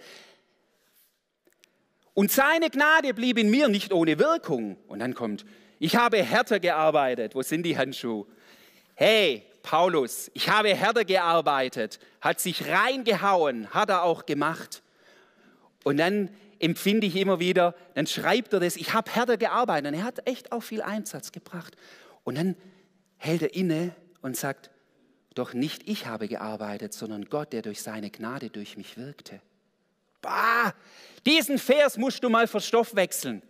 [2.12, 4.76] Und seine Gnade blieb in mir nicht ohne Wirkung.
[4.86, 5.46] Und dann kommt,
[5.78, 7.34] ich habe härter gearbeitet.
[7.34, 8.26] Wo sind die Handschuhe?
[8.94, 14.82] Hey, Paulus, ich habe härter gearbeitet, hat sich reingehauen, hat er auch gemacht.
[15.84, 16.28] Und dann
[16.60, 19.92] empfinde ich immer wieder, dann schreibt er das, ich habe härter gearbeitet.
[19.92, 21.76] Und er hat echt auch viel Einsatz gebracht.
[22.22, 22.54] Und dann
[23.16, 24.70] hält er inne und sagt,
[25.34, 29.40] doch nicht ich habe gearbeitet, sondern Gott, der durch seine Gnade durch mich wirkte.
[30.20, 30.74] Bah,
[31.24, 33.42] diesen Vers musst du mal verstoffwechseln.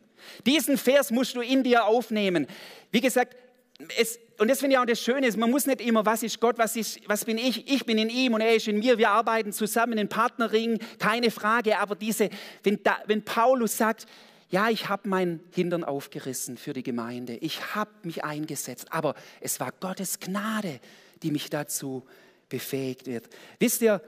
[0.46, 2.46] Diesen Vers musst du in dir aufnehmen.
[2.90, 3.36] Wie gesagt,
[3.98, 6.56] es, und das finde ich auch das Schöne, man muss nicht immer, was ist Gott,
[6.56, 9.10] was, ist, was bin ich, ich bin in ihm und er ist in mir, wir
[9.10, 12.30] arbeiten zusammen in Partnerring, keine Frage, aber diese,
[12.62, 14.06] wenn, da, wenn Paulus sagt,
[14.48, 19.60] ja, ich habe mein Hintern aufgerissen für die Gemeinde, ich habe mich eingesetzt, aber es
[19.60, 20.80] war Gottes Gnade,
[21.22, 22.06] die mich dazu
[22.48, 23.28] befähigt wird.
[23.58, 24.00] Wisst ihr,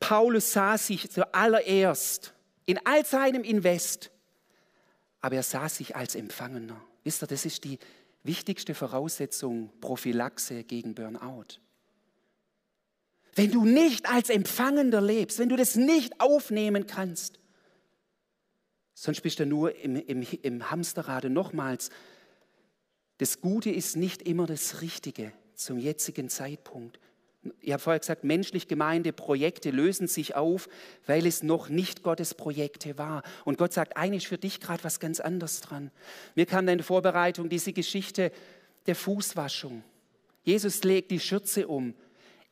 [0.00, 2.34] Paulus sah sich zuallererst
[2.66, 4.10] in all seinem Invest,
[5.20, 6.80] aber er sah sich als Empfangener.
[7.04, 7.78] Wisst ihr, das ist die
[8.22, 11.60] wichtigste Voraussetzung Prophylaxe gegen Burnout.
[13.34, 17.38] Wenn du nicht als Empfangender lebst, wenn du das nicht aufnehmen kannst,
[18.94, 21.24] sonst bist du nur im, im, im Hamsterrad.
[21.24, 21.90] Und nochmals,
[23.18, 26.98] das Gute ist nicht immer das Richtige zum jetzigen Zeitpunkt.
[27.60, 30.68] Ich habe vorher gesagt, menschlich gemeinte Projekte lösen sich auf,
[31.06, 33.22] weil es noch nicht Gottes Projekte war.
[33.44, 35.90] Und Gott sagt, eigentlich ist für dich gerade was ganz anderes dran.
[36.34, 38.32] Mir kam in der Vorbereitung diese Geschichte
[38.86, 39.84] der Fußwaschung.
[40.42, 41.94] Jesus legt die Schürze um.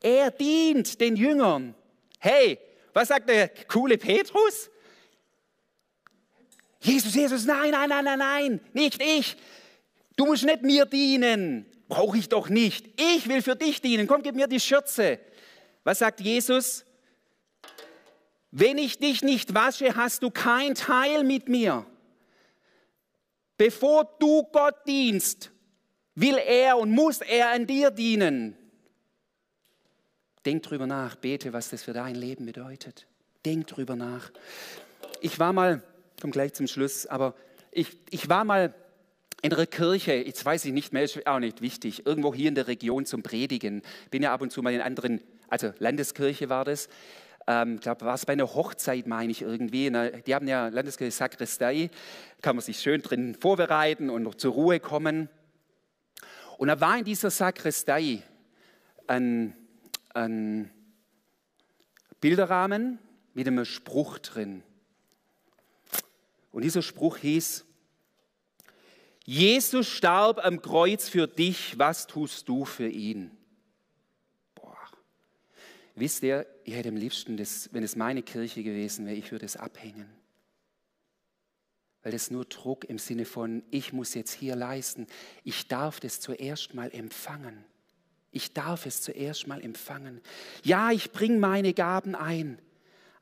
[0.00, 1.74] Er dient den Jüngern.
[2.18, 2.58] Hey,
[2.92, 4.70] was sagt der coole Petrus?
[6.80, 9.36] Jesus, Jesus, nein, nein, nein, nein, nein, nicht ich.
[10.16, 11.66] Du musst nicht mir dienen.
[11.88, 12.88] Brauche ich doch nicht.
[13.00, 14.06] Ich will für dich dienen.
[14.06, 15.20] Komm, gib mir die Schürze.
[15.84, 16.84] Was sagt Jesus?
[18.50, 21.86] Wenn ich dich nicht wasche, hast du kein Teil mit mir.
[23.56, 25.50] Bevor du Gott dienst,
[26.14, 28.56] will er und muss er an dir dienen.
[30.44, 33.06] Denk drüber nach, bete, was das für dein Leben bedeutet.
[33.44, 34.30] Denk drüber nach.
[35.20, 35.82] Ich war mal,
[36.14, 37.34] ich komme gleich zum Schluss, aber
[37.70, 38.74] ich, ich war mal
[39.42, 42.54] in der Kirche, jetzt weiß ich nicht mehr, ist auch nicht wichtig, irgendwo hier in
[42.54, 43.82] der Region zum Predigen.
[44.10, 46.88] Bin ja ab und zu mal in anderen, also Landeskirche war das.
[47.46, 49.90] Ähm, ich glaube, war es bei einer Hochzeit, meine ich irgendwie.
[50.26, 51.90] Die haben ja Landeskirche Sakristei,
[52.42, 55.28] kann man sich schön drin vorbereiten und noch zur Ruhe kommen.
[56.58, 58.22] Und da war in dieser Sakristei
[59.06, 59.54] ein,
[60.14, 60.70] ein
[62.20, 62.98] Bilderrahmen
[63.34, 64.62] mit einem Spruch drin.
[66.50, 67.66] Und dieser Spruch hieß,
[69.26, 73.36] Jesus starb am Kreuz für dich, was tust du für ihn?
[74.54, 74.78] Boah.
[75.96, 79.44] Wisst ihr, ich hätte am liebsten, das, wenn es meine Kirche gewesen wäre, ich würde
[79.44, 80.08] es abhängen.
[82.02, 85.08] Weil das nur Druck im Sinne von, ich muss jetzt hier leisten.
[85.42, 87.64] Ich darf das zuerst mal empfangen.
[88.30, 90.20] Ich darf es zuerst mal empfangen.
[90.62, 92.62] Ja, ich bringe meine Gaben ein,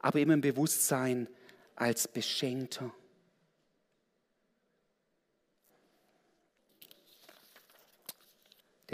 [0.00, 1.28] aber immer im Bewusstsein
[1.76, 2.92] als Beschenkter.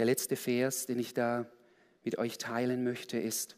[0.01, 1.45] Der letzte Vers, den ich da
[2.03, 3.55] mit euch teilen möchte, ist,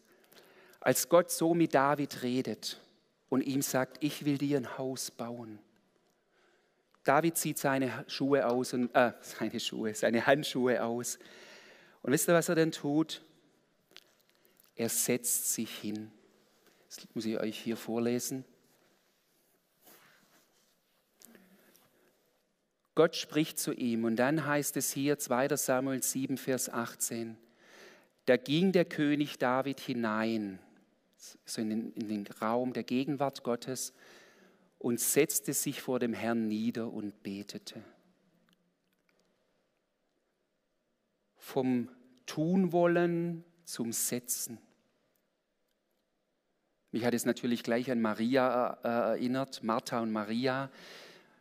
[0.82, 2.82] als Gott so mit David redet
[3.30, 5.60] und ihm sagt, ich will dir ein Haus bauen.
[7.06, 11.18] David zieht seine Schuhe aus und äh, seine Schuhe, seine Handschuhe aus.
[12.02, 13.24] Und wisst ihr, was er denn tut?
[14.76, 16.12] Er setzt sich hin.
[16.90, 18.44] Das muss ich euch hier vorlesen.
[22.96, 27.38] Gott spricht zu ihm und dann heißt es hier 2 Samuel 7, Vers 18,
[28.26, 30.60] da ging der König David hinein,
[31.46, 33.94] so in den, in den Raum der Gegenwart Gottes
[34.78, 37.84] und setzte sich vor dem Herrn nieder und betete.
[41.38, 41.90] Vom
[42.26, 44.60] Tun wollen zum Setzen.
[46.92, 50.70] Mich hat es natürlich gleich an Maria äh, erinnert, Martha und Maria.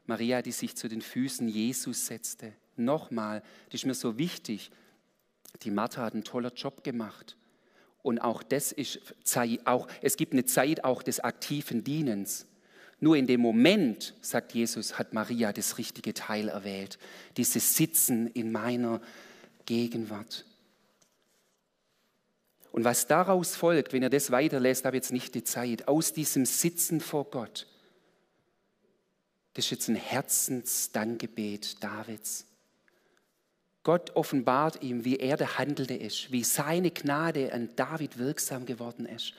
[0.06, 2.52] Maria, die sich zu den Füßen Jesus setzte.
[2.76, 4.70] Nochmal, das ist mir so wichtig.
[5.62, 7.36] Die Martha hat einen tollen Job gemacht.
[8.02, 12.46] Und auch das ist Zeit, auch, es gibt eine Zeit auch des aktiven Dienens.
[12.98, 16.98] Nur in dem Moment, sagt Jesus, hat Maria das richtige Teil erwählt.
[17.36, 19.00] Dieses Sitzen in meiner
[19.66, 20.44] Gegenwart.
[22.72, 26.46] Und was daraus folgt, wenn ihr das weiterlässt, habe jetzt nicht die Zeit, aus diesem
[26.46, 27.66] Sitzen vor Gott,
[29.54, 32.46] das ist jetzt ein Herzensdankgebet Davids.
[33.82, 39.06] Gott offenbart ihm, wie er der Handelnde ist, wie seine Gnade an David wirksam geworden
[39.06, 39.34] ist.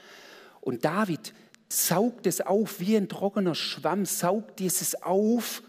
[0.60, 1.34] Und David
[1.70, 5.64] saugt es auf wie ein trockener Schwamm, saugt dieses auf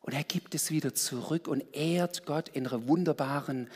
[0.00, 3.68] und er gibt es wieder zurück und ehrt Gott in einer wunderbaren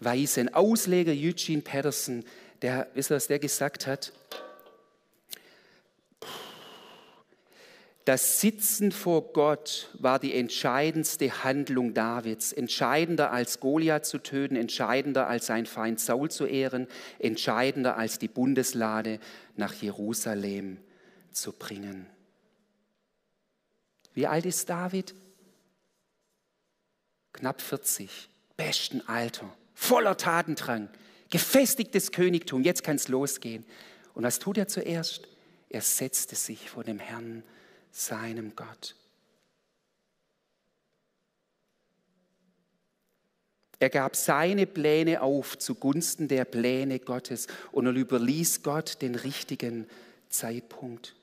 [0.00, 0.40] Weise.
[0.40, 2.24] Ein Ausleger Eugene Patterson,
[2.60, 4.12] der, wisst ihr, was der gesagt hat?
[8.04, 15.28] Das Sitzen vor Gott war die entscheidendste Handlung Davids, entscheidender als Goliath zu töten, entscheidender
[15.28, 16.88] als sein Feind Saul zu ehren,
[17.20, 19.20] entscheidender als die Bundeslade
[19.56, 20.78] nach Jerusalem
[21.30, 22.06] zu bringen.
[24.14, 25.14] Wie alt ist David?
[27.32, 30.88] Knapp 40, besten Alter, voller Tatendrang,
[31.30, 33.64] gefestigtes Königtum, jetzt kann es losgehen.
[34.12, 35.28] Und was tut er zuerst?
[35.70, 37.42] Er setzte sich vor dem Herrn
[37.92, 38.96] seinem Gott.
[43.78, 49.88] Er gab seine Pläne auf zugunsten der Pläne Gottes und er überließ Gott den richtigen
[50.28, 51.14] Zeitpunkt.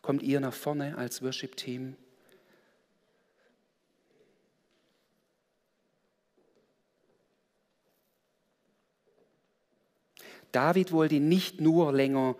[0.00, 1.96] Kommt ihr nach vorne als Worship-Team?
[10.50, 12.36] David wollte nicht nur länger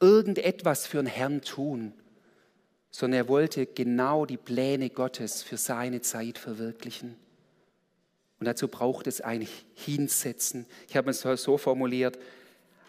[0.00, 1.92] irgendetwas für den Herrn tun,
[2.90, 7.16] sondern er wollte genau die Pläne Gottes für seine Zeit verwirklichen.
[8.38, 10.66] Und dazu braucht es ein Hinsetzen.
[10.88, 12.18] Ich habe es so formuliert,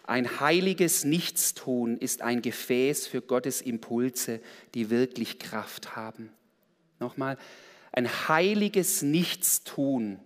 [0.08, 4.40] ein heiliges Nichtstun ist ein Gefäß für Gottes Impulse,
[4.74, 6.30] die wirklich Kraft haben.
[6.98, 7.36] Nochmal,
[7.92, 10.18] ein heiliges Nichtstun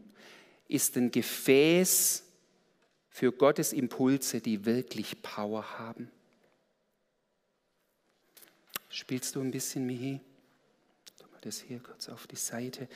[0.68, 2.24] ist ein Gefäß
[3.08, 6.10] für Gottes Impulse, die wirklich Power haben.
[8.94, 10.20] Spielst du ein bisschen, Mihi?
[11.18, 12.88] Tu mal das hier kurz auf die Seite.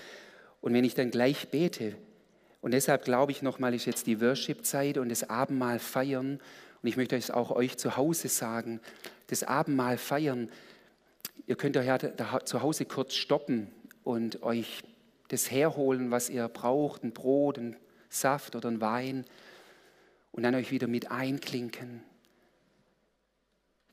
[0.60, 1.96] Und wenn ich dann gleich bete,
[2.60, 6.38] und deshalb glaube ich nochmal, ist jetzt die Worship-Zeit und das Abendmahl feiern.
[6.82, 8.80] Und ich möchte es auch euch zu Hause sagen,
[9.28, 10.50] das Abendmahl feiern.
[11.46, 11.98] Ihr könnt ja
[12.44, 13.70] zu Hause kurz stoppen
[14.04, 14.82] und euch
[15.28, 17.74] das herholen, was ihr braucht, ein Brot, ein
[18.10, 19.24] Saft oder ein Wein
[20.32, 22.02] und dann euch wieder mit einklinken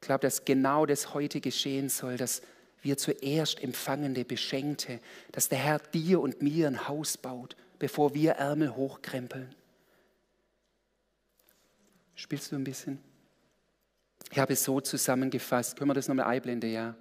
[0.03, 2.41] ich glaube, dass genau das heute geschehen soll, dass
[2.81, 4.99] wir zuerst Empfangende, Beschenkte,
[5.31, 9.55] dass der Herr dir und mir ein Haus baut, bevor wir Ärmel hochkrempeln.
[12.15, 12.99] Spielst du ein bisschen?
[14.29, 15.77] Ich habe es so zusammengefasst.
[15.77, 16.69] Können wir das nochmal einblenden?
[16.69, 16.97] Ja.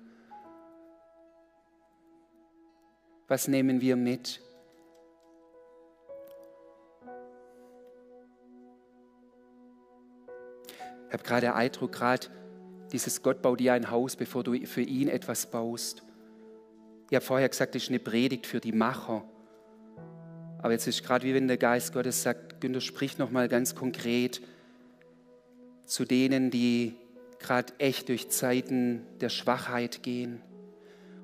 [3.27, 4.41] Was nehmen wir mit?
[11.09, 12.29] Ich habe gerade Eindruck, gerade
[12.93, 16.03] dieses Gott baut dir ein Haus, bevor du für ihn etwas baust.
[17.11, 19.25] Ich habe vorher gesagt, das ist eine Predigt für die Macher.
[20.59, 24.41] Aber jetzt ist gerade wie wenn der Geist Gottes sagt, Günther, sprich nochmal ganz konkret
[25.85, 26.95] zu denen, die
[27.39, 30.41] gerade echt durch Zeiten der Schwachheit gehen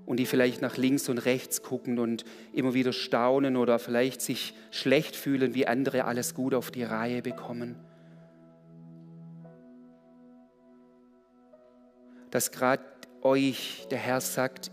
[0.05, 4.55] und die vielleicht nach links und rechts gucken und immer wieder staunen oder vielleicht sich
[4.71, 7.77] schlecht fühlen, wie andere alles gut auf die Reihe bekommen.
[12.31, 12.85] Dass gerade
[13.23, 14.71] euch der Herr sagt,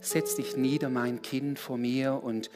[0.00, 2.50] setz dich nieder, mein Kind, vor mir und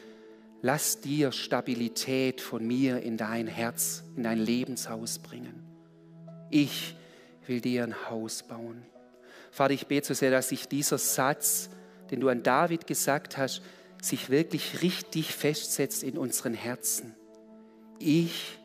[0.61, 5.63] lass dir Stabilität von mir in dein Herz, in dein Lebenshaus bringen.
[6.49, 6.95] Ich
[7.47, 8.85] will dir ein Haus bauen.
[9.51, 11.69] Vater, ich bete so sehr, dass sich dieser Satz,
[12.09, 13.61] den du an David gesagt hast,
[14.01, 17.15] sich wirklich richtig festsetzt in unseren Herzen.
[17.99, 18.57] Ich,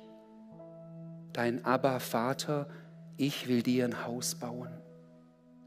[1.32, 2.68] dein Abba Vater,
[3.18, 4.70] ich will dir ein Haus bauen.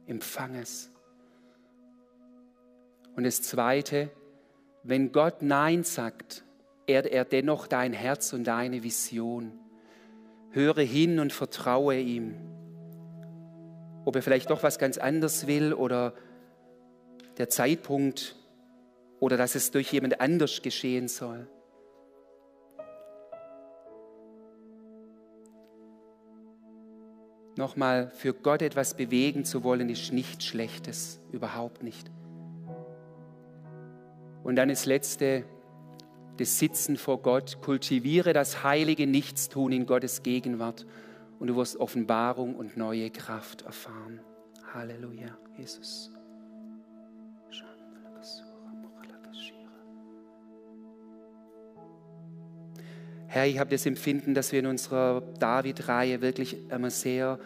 [0.07, 0.89] Empfang es.
[3.15, 4.09] Und das Zweite,
[4.83, 6.43] wenn Gott Nein sagt,
[6.87, 9.51] ehrt er dennoch dein Herz und deine Vision.
[10.51, 12.35] Höre hin und vertraue ihm.
[14.05, 16.13] Ob er vielleicht doch was ganz anderes will oder
[17.37, 18.35] der Zeitpunkt
[19.19, 21.47] oder dass es durch jemand anders geschehen soll.
[27.57, 32.09] Nochmal, für Gott etwas bewegen zu wollen, ist nichts Schlechtes, überhaupt nicht.
[34.43, 35.43] Und dann das Letzte,
[36.37, 37.61] das Sitzen vor Gott.
[37.61, 40.85] Kultiviere das heilige Nichtstun in Gottes Gegenwart
[41.39, 44.21] und du wirst Offenbarung und neue Kraft erfahren.
[44.73, 46.11] Halleluja, Jesus.
[53.33, 57.39] Herr, ich habe das Empfinden, dass wir in unserer David-Reihe wirklich einmal sehr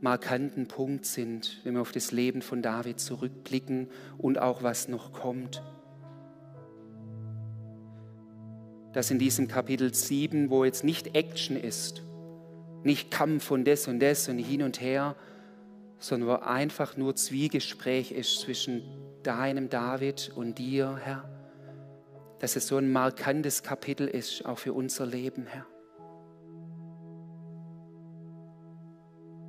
[0.00, 5.12] markanten Punkt sind, wenn wir auf das Leben von David zurückblicken und auch was noch
[5.12, 5.60] kommt.
[8.92, 12.04] Dass in diesem Kapitel 7, wo jetzt nicht Action ist,
[12.84, 15.16] Nicht Kampf und das und das und hin und her,
[15.98, 18.84] sondern wo einfach nur Zwiegespräch ist zwischen
[19.24, 21.37] deinem David und dir, Herr.
[22.38, 25.66] Dass es so ein markantes Kapitel ist, auch für unser Leben, Herr.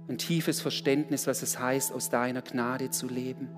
[0.07, 3.49] Ein tiefes Verständnis, was es heißt, aus deiner Gnade zu leben.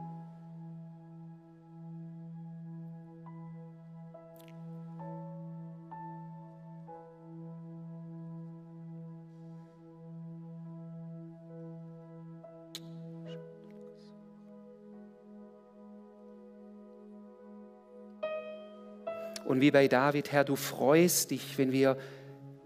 [19.52, 21.97] Und wie bei David, Herr, du freust dich, wenn wir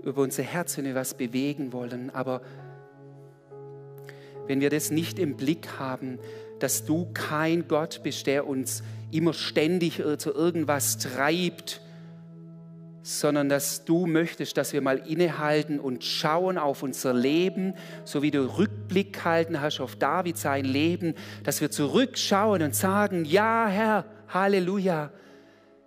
[0.04, 2.12] über unser Herz, wenn wir was bewegen wollen.
[2.12, 2.44] Aber
[4.46, 6.20] wenn wir das nicht im Blick haben,
[6.60, 11.82] dass du kein Gott bist, der uns immer ständig zu irgendwas treibt,
[13.02, 17.74] sondern dass du möchtest, dass wir mal innehalten und schauen auf unser Leben,
[18.04, 23.26] so wie du Rückblick halten hast auf David sein Leben, dass wir zurückschauen und sagen,
[23.26, 25.10] ja Herr, Halleluja,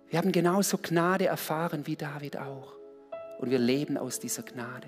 [0.09, 2.73] wir haben genauso Gnade erfahren wie David auch.
[3.39, 4.87] Und wir leben aus dieser Gnade.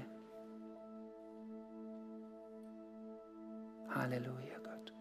[3.90, 4.94] Halleluja, Gott.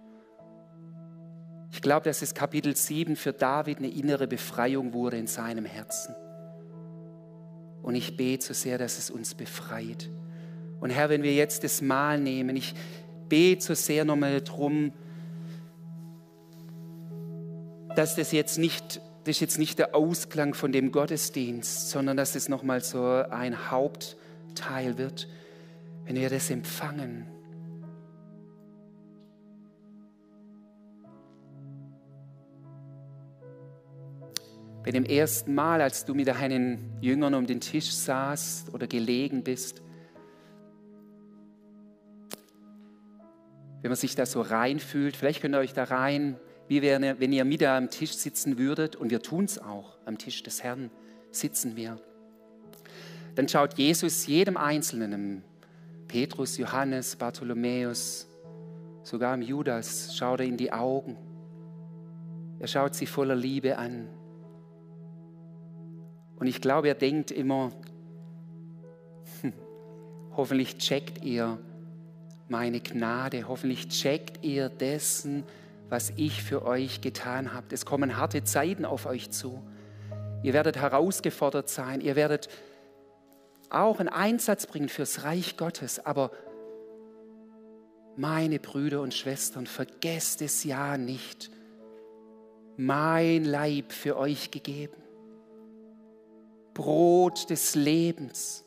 [1.72, 6.14] Ich glaube, dass es Kapitel 7 für David eine innere Befreiung wurde in seinem Herzen.
[7.82, 10.10] Und ich bete so sehr, dass es uns befreit.
[10.80, 12.74] Und Herr, wenn wir jetzt das Mahl nehmen, ich
[13.28, 14.92] bete so sehr nochmal darum,
[17.96, 22.34] dass das jetzt nicht das ist jetzt nicht der Ausklang von dem Gottesdienst, sondern dass
[22.34, 25.28] es nochmal so ein Hauptteil wird,
[26.04, 27.26] wenn wir das empfangen.
[34.82, 39.44] Bei dem ersten Mal, als du mit deinen Jüngern um den Tisch saßt oder gelegen
[39.44, 39.82] bist,
[43.82, 46.38] wenn man sich da so reinfühlt, vielleicht könnt ihr euch da rein
[46.70, 50.40] wie wenn ihr mit am Tisch sitzen würdet, und wir tun es auch, am Tisch
[50.44, 50.92] des Herrn
[51.32, 52.00] sitzen wir.
[53.34, 55.42] Dann schaut Jesus jedem Einzelnen,
[56.06, 58.28] Petrus, Johannes, Bartholomäus,
[59.02, 61.16] sogar im Judas, schaut er in die Augen.
[62.60, 64.08] Er schaut sie voller Liebe an.
[66.36, 67.72] Und ich glaube, er denkt immer,
[70.36, 71.58] hoffentlich checkt ihr
[72.48, 75.42] meine Gnade, hoffentlich checkt ihr dessen,
[75.90, 77.66] was ich für euch getan habe.
[77.72, 79.62] Es kommen harte Zeiten auf euch zu.
[80.42, 82.00] Ihr werdet herausgefordert sein.
[82.00, 82.48] Ihr werdet
[83.68, 86.04] auch einen Einsatz bringen fürs Reich Gottes.
[86.06, 86.30] Aber
[88.16, 91.50] meine Brüder und Schwestern, vergesst es ja nicht.
[92.76, 94.96] Mein Leib für euch gegeben.
[96.72, 98.64] Brot des Lebens.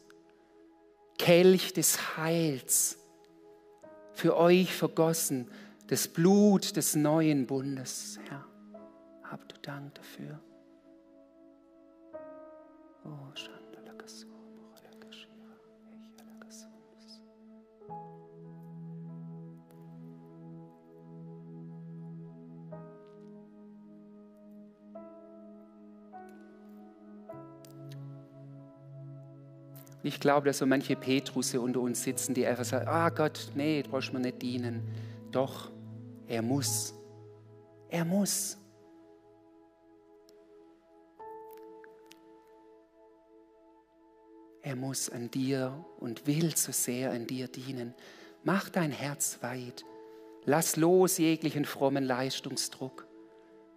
[1.18, 2.98] Kelch des Heils.
[4.12, 5.50] Für euch vergossen
[5.88, 8.20] das Blut des neuen Bundes.
[8.30, 8.46] Herr,
[9.24, 10.40] hab du Dank dafür.
[13.06, 13.34] Oh,
[30.06, 33.82] Ich glaube, dass so manche Petrusse unter uns sitzen, die einfach sagen, ah Gott, nee,
[33.82, 34.82] du brauchst mir nicht dienen.
[35.34, 35.72] Doch,
[36.28, 36.94] er muss.
[37.90, 38.56] Er muss.
[44.62, 47.96] Er muss an dir und will so sehr an dir dienen.
[48.44, 49.84] Mach dein Herz weit.
[50.46, 53.08] Lass los jeglichen frommen Leistungsdruck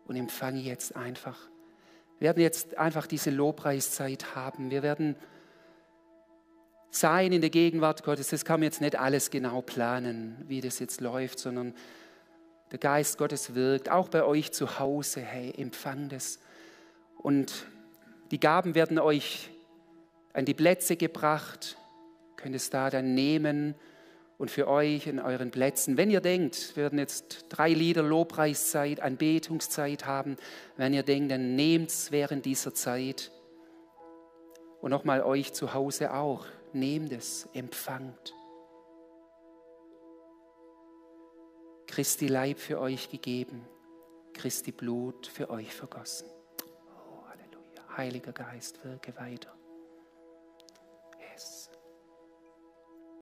[0.06, 1.48] und empfange jetzt einfach.
[2.18, 4.70] Wir werden jetzt einfach diese Lobpreiszeit haben.
[4.70, 5.16] Wir werden
[7.00, 8.28] sein in der Gegenwart Gottes.
[8.28, 11.74] Das kann man jetzt nicht alles genau planen, wie das jetzt läuft, sondern
[12.72, 15.20] der Geist Gottes wirkt, auch bei euch zu Hause.
[15.20, 16.40] Hey, empfang das.
[17.18, 17.66] Und
[18.30, 19.50] die Gaben werden euch
[20.32, 21.76] an die Plätze gebracht.
[22.36, 23.74] Könnt es da dann nehmen
[24.38, 29.00] und für euch in euren Plätzen, wenn ihr denkt, wir werden jetzt drei Lieder Lobpreiszeit,
[29.00, 30.36] Anbetungszeit haben,
[30.76, 33.30] wenn ihr denkt, dann nehmt es während dieser Zeit.
[34.82, 38.34] Und nochmal euch zu Hause auch, nehmt es, empfangt.
[41.86, 43.66] Christi Leib für euch gegeben,
[44.34, 46.28] Christi Blut für euch vergossen.
[46.88, 47.96] Oh, Halleluja.
[47.96, 49.55] Heiliger Geist, wirke weiter.